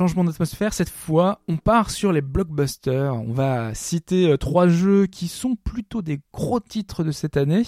[0.00, 3.14] Changement d'atmosphère, cette fois, on part sur les blockbusters.
[3.14, 7.64] On va citer euh, trois jeux qui sont plutôt des gros titres de cette année.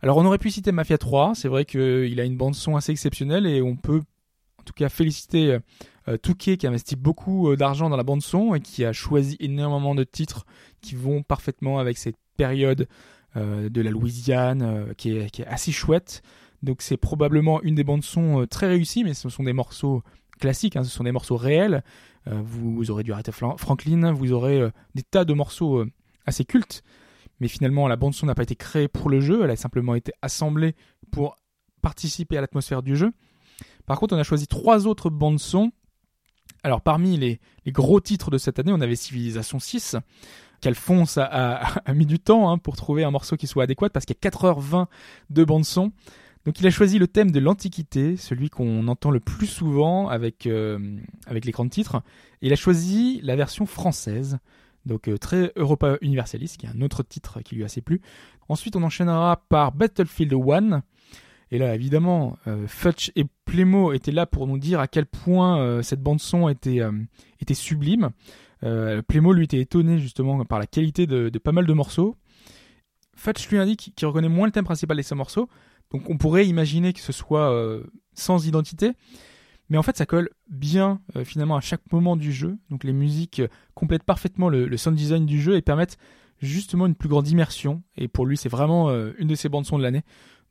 [0.00, 1.32] Alors, on aurait pu citer Mafia 3.
[1.34, 4.02] C'est vrai qu'il a une bande-son assez exceptionnelle et on peut,
[4.60, 5.58] en tout cas, féliciter
[6.06, 9.36] euh, Touquet qui a investi beaucoup euh, d'argent dans la bande-son et qui a choisi
[9.40, 10.46] énormément de titres
[10.80, 12.86] qui vont parfaitement avec cette période
[13.36, 16.22] euh, de la Louisiane euh, qui, est, assez chouette.
[16.62, 20.02] Donc, c'est probablement une des bandes-son euh, très réussies, mais ce sont des morceaux
[20.38, 21.82] classiques, hein, ce sont des morceaux réels.
[22.26, 25.90] Euh, vous aurez du Aretha Franklin, vous aurez euh, des tas de morceaux euh,
[26.26, 26.82] assez cultes,
[27.40, 29.94] mais finalement la bande son n'a pas été créée pour le jeu, elle a simplement
[29.94, 30.74] été assemblée
[31.10, 31.36] pour
[31.80, 33.12] participer à l'atmosphère du jeu.
[33.86, 35.70] Par contre, on a choisi trois autres bandes son.
[36.62, 39.96] Alors parmi les, gros titres de cette année, on avait Civilization 6,
[40.60, 43.90] qu'Alphonse a, a, a mis du temps hein, pour trouver un morceau qui soit adéquat,
[43.90, 44.86] parce qu'il y a 4h20
[45.30, 45.92] de bande son.
[46.44, 50.46] Donc il a choisi le thème de l'Antiquité, celui qu'on entend le plus souvent avec,
[50.46, 52.02] euh, avec l'écran de titre.
[52.40, 54.38] Il a choisi la version française,
[54.86, 58.00] donc euh, très Europa Universalis, qui est un autre titre qui lui a assez plu.
[58.48, 60.82] Ensuite on enchaînera par Battlefield 1.
[61.50, 65.82] Et là évidemment, euh, Futch et Plémo étaient là pour nous dire à quel point
[65.82, 66.80] cette bande son était,
[67.52, 68.10] sublime.
[68.60, 72.16] Plémo lui était étonné justement par la qualité de, pas mal de morceaux.
[73.16, 75.48] Futch lui indique qu'il reconnaît moins le thème principal de ses morceaux,
[75.90, 78.92] donc on pourrait imaginer que ce soit euh, sans identité,
[79.68, 82.58] mais en fait ça colle bien euh, finalement à chaque moment du jeu.
[82.70, 85.98] Donc les musiques euh, complètent parfaitement le, sound design du jeu et permettent
[86.40, 87.82] justement une plus grande immersion.
[87.96, 90.02] Et pour lui, c'est vraiment une de ses bandes son de l'année.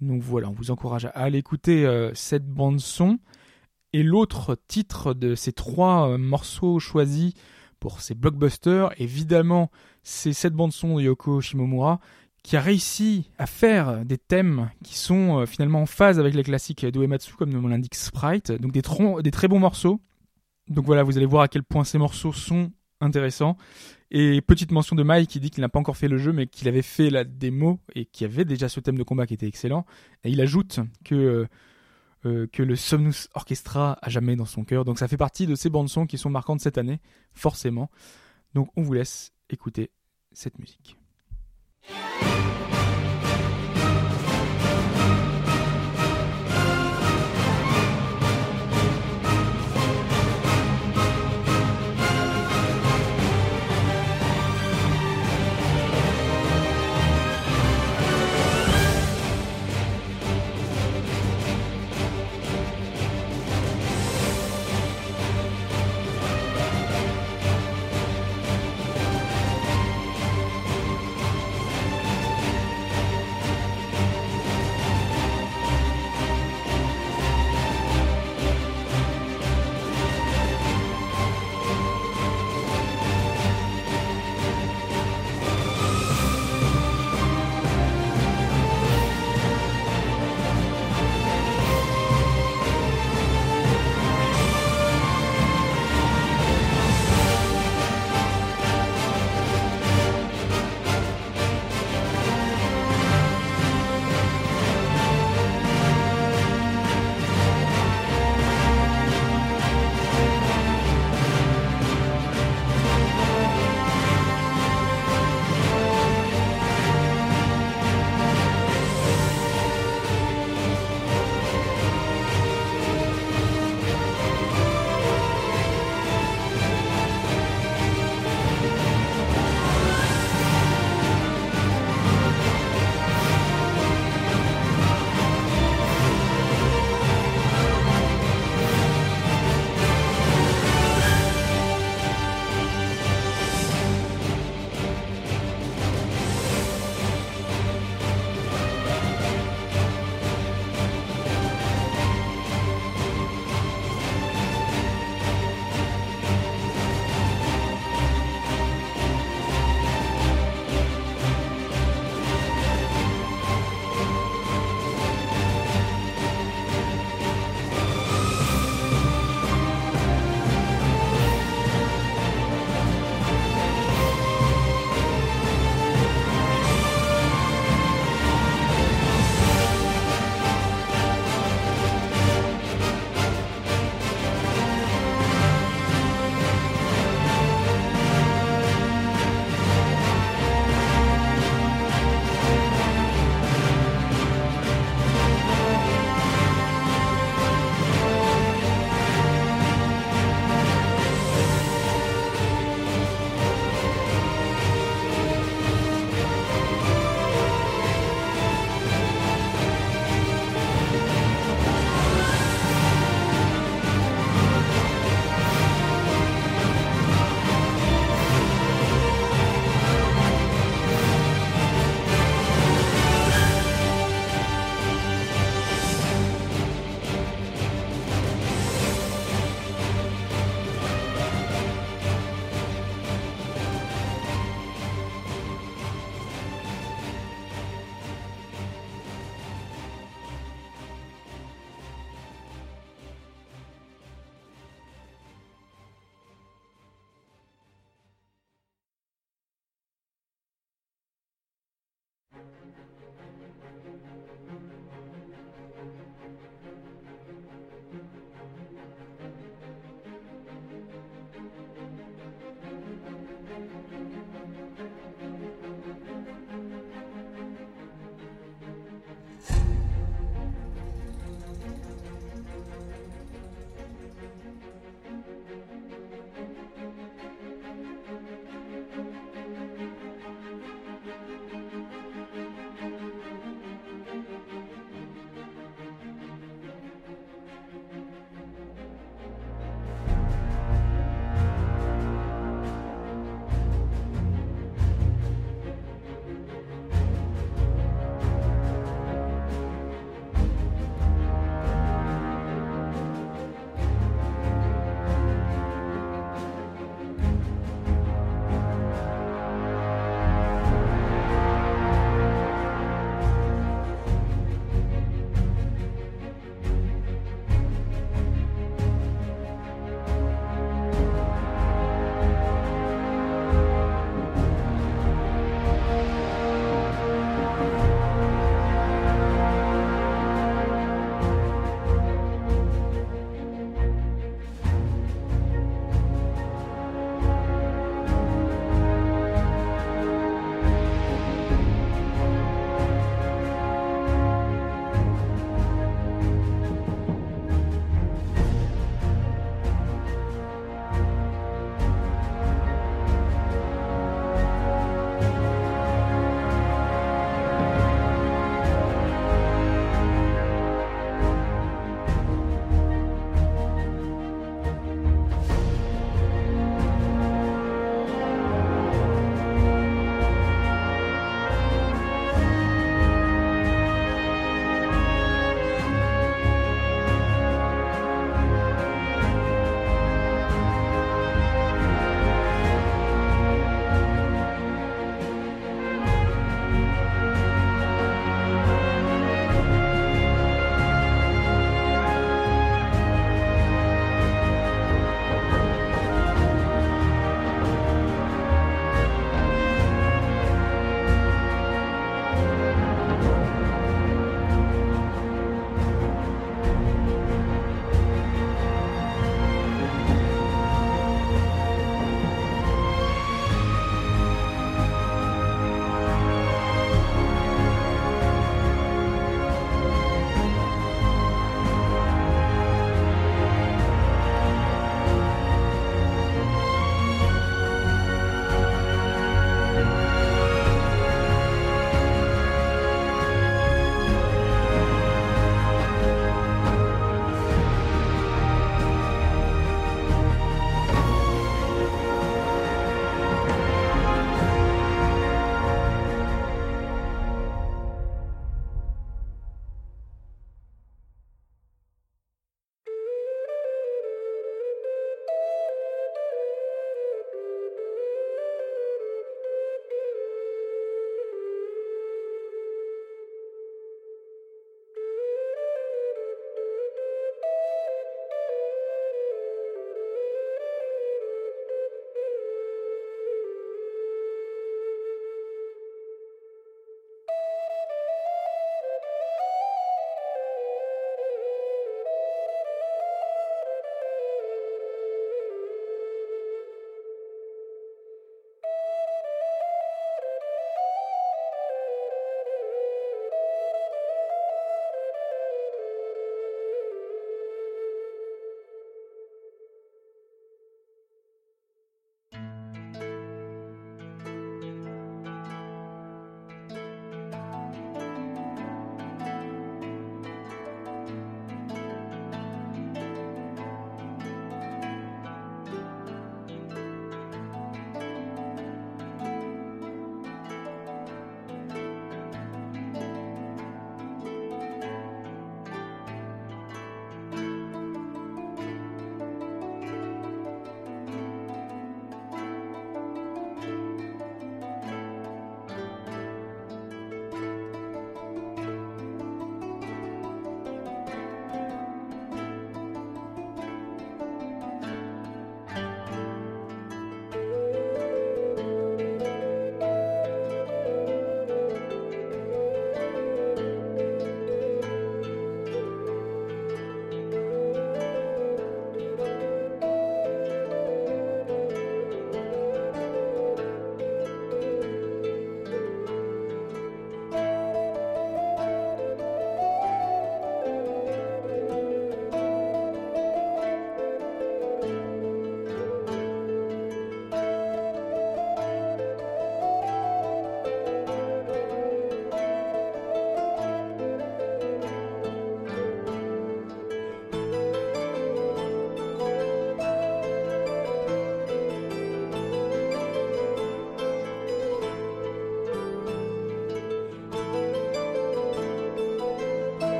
[0.00, 3.18] Donc voilà, on vous encourage à aller écouter cette bande son.
[3.92, 7.34] Et l'autre titre de ces trois morceaux choisis
[7.80, 9.70] pour ces blockbusters, évidemment,
[10.02, 12.00] c'est cette bande son de Yoko Shimomura
[12.44, 16.44] qui a réussi à faire des thèmes qui sont euh, finalement en phase avec les
[16.44, 18.52] classiques d'Uematsu, comme nous l'indique Sprite.
[18.52, 20.00] Donc des, très bons morceaux.
[20.68, 23.56] Donc voilà, vous allez voir à quel point ces morceaux sont intéressants.
[24.10, 26.46] Et petite mention de Mike qui dit qu'il n'a pas encore fait le jeu, mais
[26.46, 29.48] qu'il avait fait la démo et qui avait déjà ce thème de combat qui était
[29.48, 29.86] excellent.
[30.22, 31.46] Et il ajoute que, euh,
[32.26, 34.84] euh, que le Somnus Orchestra a jamais dans son cœur.
[34.84, 37.00] Donc ça fait partie de ces bandes sons qui sont marquantes cette année,
[37.32, 37.90] forcément.
[38.52, 39.90] Donc on vous laisse écouter
[40.34, 40.98] cette musique.
[41.88, 42.93] うん。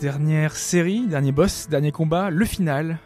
[0.00, 2.98] Dernière série, dernier boss, dernier combat, le final.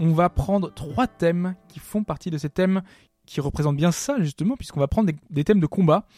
[0.00, 2.82] On va prendre trois thèmes qui font partie de ces thèmes
[3.24, 6.08] qui représentent bien ça justement, puisqu'on va prendre des, thèmes de combat.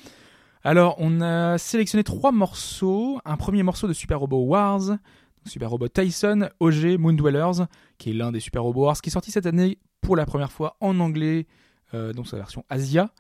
[0.65, 3.21] Alors, on a sélectionné trois morceaux.
[3.27, 4.97] Un premier morceau de Super Robot Wars,
[5.45, 7.67] Super Robot Tyson, OG Moon Dwellers,
[7.99, 10.51] qui est l'un des Super Robot Wars, qui est sorti cette année pour la première
[10.51, 11.47] fois en anglais,
[11.95, 13.11] euh, donc sa version Asia.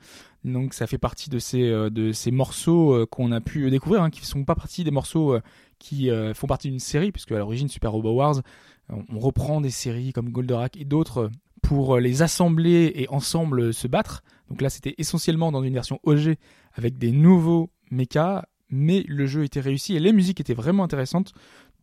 [0.45, 4.03] Donc ça fait partie de ces, euh, de ces morceaux euh, qu'on a pu découvrir,
[4.03, 5.41] hein, qui ne sont pas partie des morceaux euh,
[5.79, 8.41] qui font partie d'une série, puisque à l'origine Super Robot Wars,
[8.89, 11.29] on, on reprend des séries comme Goldorak et d'autres
[11.61, 14.23] pour les assembler et ensemble se battre.
[14.49, 16.37] Donc là c'était essentiellement dans une version OG
[16.75, 21.35] avec des nouveaux mechas, mais le jeu était réussi et les musiques étaient vraiment intéressantes.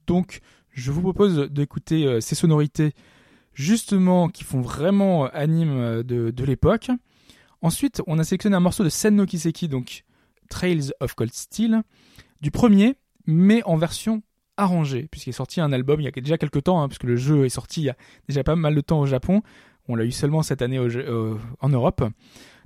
[0.08, 0.40] Donc
[0.72, 2.94] je vous propose d'écouter ces sonorités
[3.60, 6.90] justement qui font vraiment euh, anime euh, de, de l'époque.
[7.62, 10.06] Ensuite, on a sélectionné un morceau de Sen no Kiseki, donc
[10.50, 11.84] Trails of Cold Steel,
[12.40, 12.96] du premier,
[13.26, 14.24] mais en version
[14.56, 17.18] arrangée, puisqu'il est sorti un album il y a déjà quelques temps, hein, puisque le
[17.18, 17.98] jeu est sorti il y a
[18.30, 19.42] déjà pas mal de temps au Japon.
[19.90, 22.04] On l'a eu seulement cette année en Europe.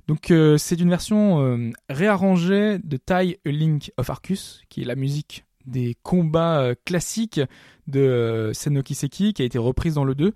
[0.06, 4.96] Donc euh, c'est une version réarrangée de Tai A Link of Arcus, qui est la
[4.96, 7.40] musique des combats classiques
[7.86, 10.34] de Sen no Kiseki, qui a été reprise dans le 2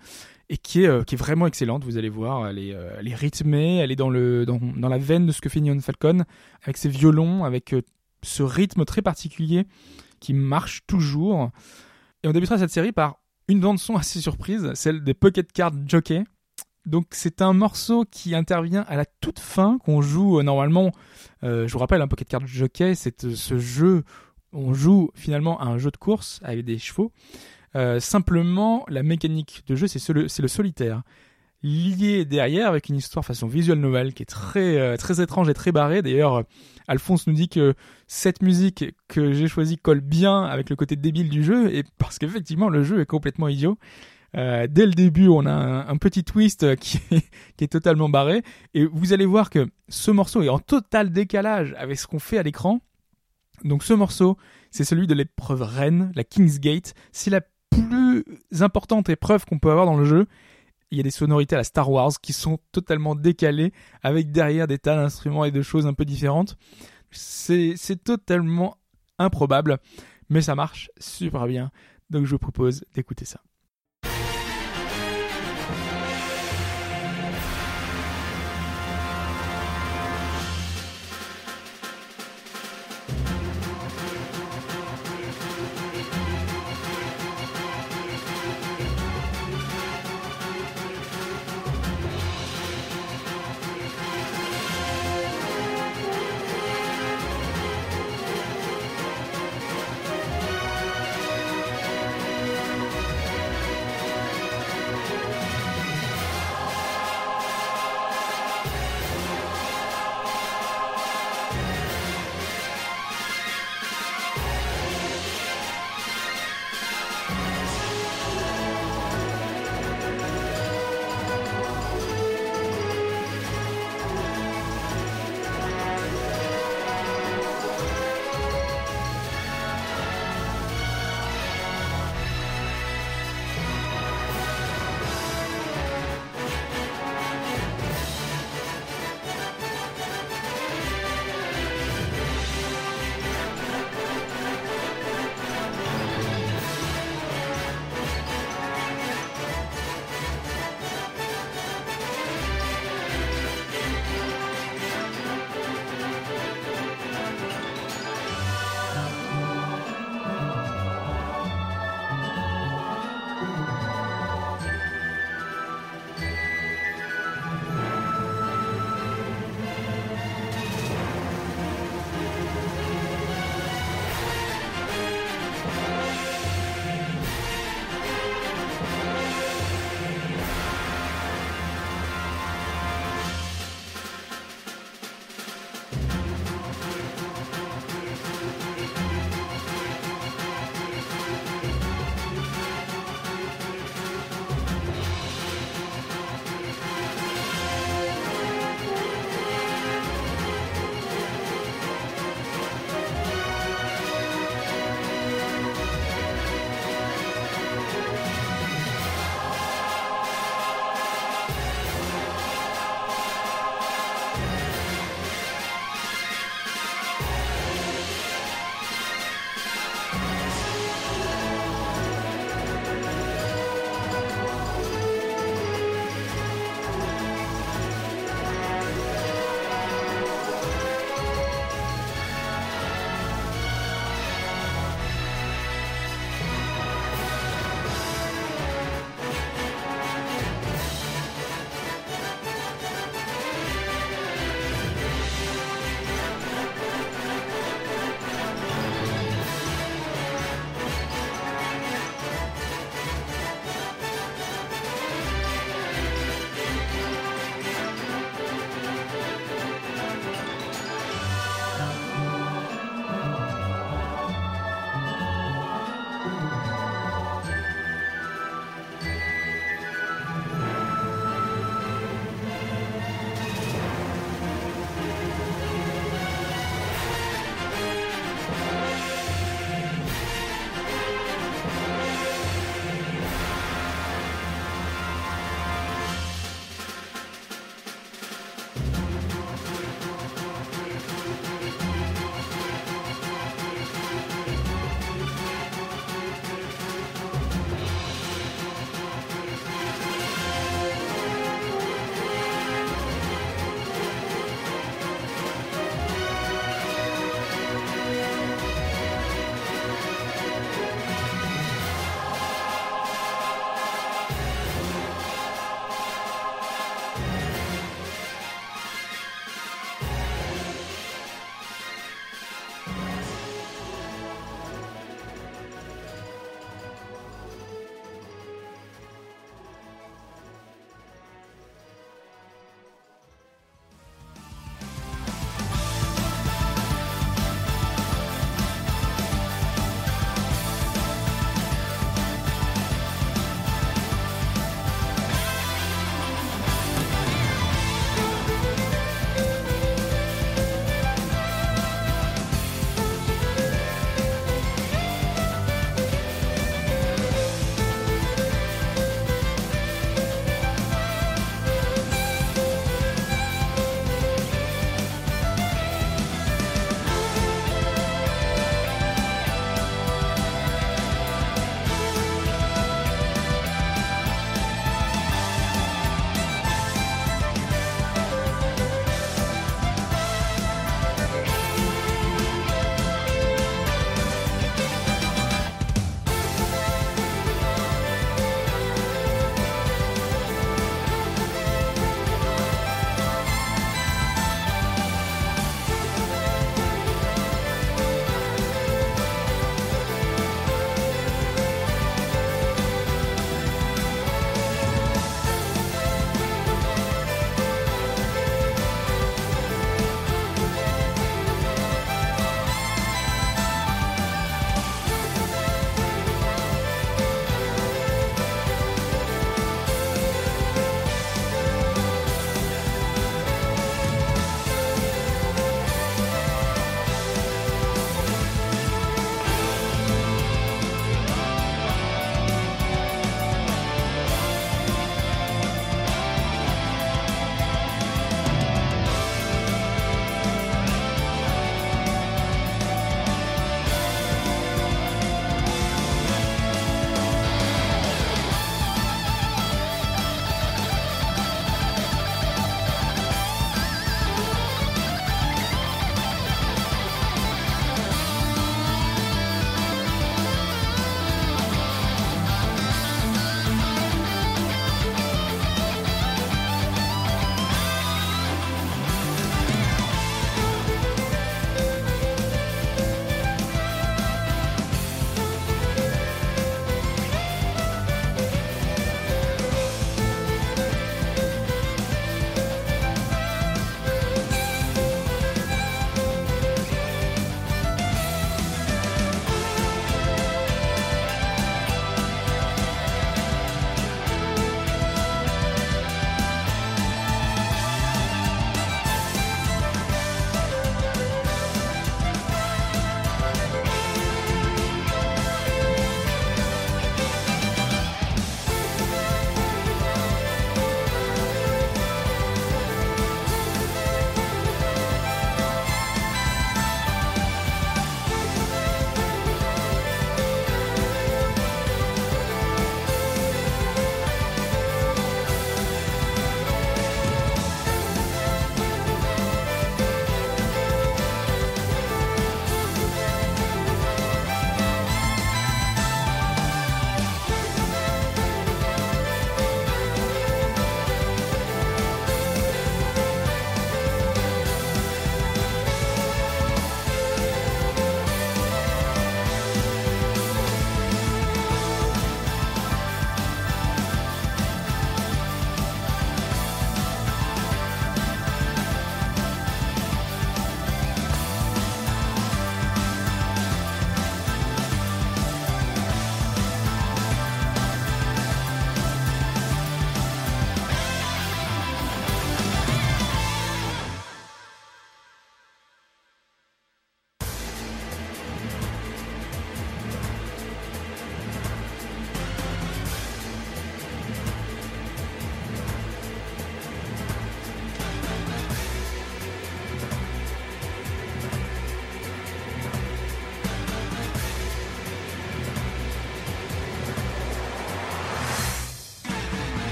[0.51, 1.85] et qui est, euh, qui est vraiment excellente.
[1.85, 4.89] Vous allez voir, elle est, euh, elle est rythmée, elle est dans, le, dans, dans
[4.89, 6.25] la veine de ce que fait Neon Falcon,
[6.62, 7.83] avec ses violons, avec euh,
[8.23, 9.66] ce rythme très particulier
[10.20, 11.51] qui marche toujours.
[12.23, 15.73] Et on débutera cette série par une bande son assez surprise, celle des Pocket Card
[15.87, 16.25] Jockey.
[16.87, 20.91] Donc c'est un morceau qui intervient à la toute fin, qu'on joue normalement,
[21.43, 24.05] je vous rappelle, un Pocket Card Jockey, c'est ce jeu,
[24.53, 27.12] on joue finalement à un jeu de course avec des chevaux.
[27.77, 31.03] Euh, simplement, la mécanique de jeu, c'est ce- c'est le solitaire.
[31.62, 35.55] Lié derrière avec une histoire façon visual novel qui est très, euh, très étrange et
[35.55, 36.03] très barrée.
[36.03, 36.45] D'ailleurs,
[36.86, 37.74] Alphonse nous dit que
[38.07, 42.19] cette musique que j'ai choisie colle bien avec le côté débile du jeu, et parce
[42.19, 43.77] qu'effectivement, le jeu est complètement idiot.
[44.36, 45.51] Euh, dès le début, on a
[45.89, 47.24] un, petit twist qui est,
[47.57, 48.43] qui est totalement barré,
[48.74, 52.39] et vous allez voir que ce morceau est en total décalage avec ce qu'on fait
[52.39, 52.81] à l'écran.
[53.65, 54.36] Donc ce morceau,
[54.70, 56.95] c'est celui de l'épreuve reine, la King's Gate.
[57.11, 57.40] C'est la
[57.70, 58.24] plus
[58.61, 60.27] importante épreuve qu'on peut avoir dans le jeu.
[60.90, 63.73] Il y a des sonorités à la Star Wars qui sont totalement décalées,
[64.03, 66.57] avec derrière des tas d'instruments et de choses un peu différentes.
[67.11, 68.78] C'est totalement
[69.19, 69.78] improbable,
[70.31, 71.70] mais ça marche super bien.
[72.11, 73.40] Donc je vous propose d'écouter ça.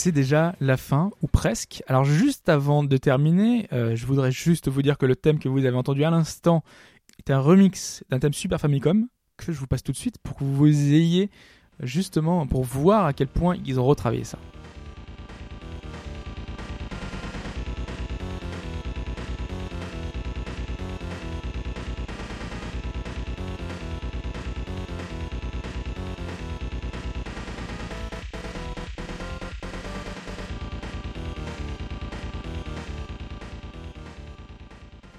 [0.00, 1.82] C'est déjà la fin, ou presque.
[1.86, 5.48] Alors juste avant de terminer, euh, je voudrais juste vous dire que le thème que
[5.48, 6.64] vous avez entendu à l'instant
[7.18, 10.36] est un remix d'un thème Super Famicom, que je vous passe tout de suite pour
[10.36, 11.28] que vous ayez
[11.82, 14.38] justement, pour voir à quel point ils ont retravaillé ça.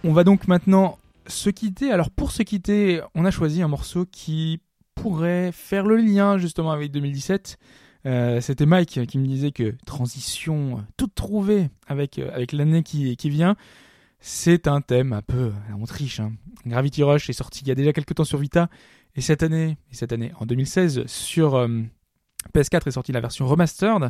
[0.04, 0.98] On va donc maintenant
[1.28, 1.92] se quitter.
[1.92, 4.62] Alors pour se quitter, on a choisi un morceau qui
[4.96, 7.58] pourrait faire le lien justement avec 2017.
[8.08, 12.82] Euh, C'était Mike qui me disait que transition euh, toute trouvée avec, euh, avec l'année
[12.82, 13.56] qui, qui vient.
[14.20, 16.20] C'est un thème un peu, on triche.
[16.20, 16.34] Hein.
[16.66, 18.70] Gravity Rush est sorti il y a déjà quelques temps sur Vita.
[19.16, 21.68] Et cette année, et cette année en 2016, sur euh,
[22.56, 24.10] PS4 est sortie la version remastered.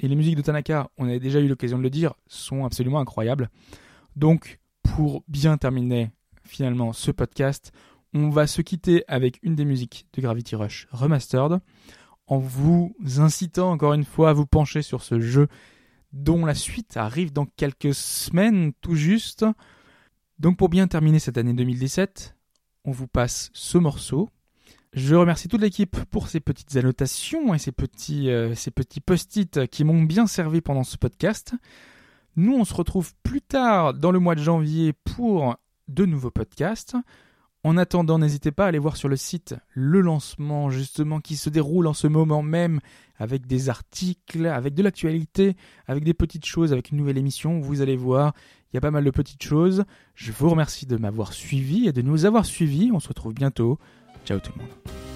[0.00, 2.98] Et les musiques de Tanaka, on avait déjà eu l'occasion de le dire, sont absolument
[2.98, 3.50] incroyables.
[4.16, 4.58] Donc,
[4.96, 6.10] pour bien terminer
[6.44, 7.72] finalement ce podcast,
[8.12, 11.60] on va se quitter avec une des musiques de Gravity Rush Remastered,
[12.26, 15.48] en vous incitant encore une fois à vous pencher sur ce jeu
[16.12, 19.46] dont la suite arrive dans quelques semaines tout juste.
[20.38, 22.36] Donc pour bien terminer cette année 2017,
[22.84, 24.28] on vous passe ce morceau.
[24.92, 28.54] Je remercie toute l'équipe pour ces petites annotations et ces petits, euh,
[29.06, 31.54] post-it qui m'ont bien servi pendant ce podcast.
[32.36, 35.56] Nous, on se retrouve plus tard dans le mois de janvier pour
[35.88, 36.96] de nouveaux podcasts.
[37.64, 41.48] En attendant, n'hésitez pas à aller voir sur le site le lancement justement qui se
[41.48, 42.80] déroule en ce moment même
[43.18, 45.56] avec des articles, avec de l'actualité,
[45.86, 47.60] avec des petites choses, avec une nouvelle émission.
[47.60, 48.32] Vous allez voir,
[48.72, 49.84] il y a pas mal de petites choses.
[50.16, 52.90] Je vous remercie de m'avoir suivi et de nous avoir suivis.
[52.92, 53.78] On se retrouve bientôt.
[54.24, 55.11] Ciao tout le monde.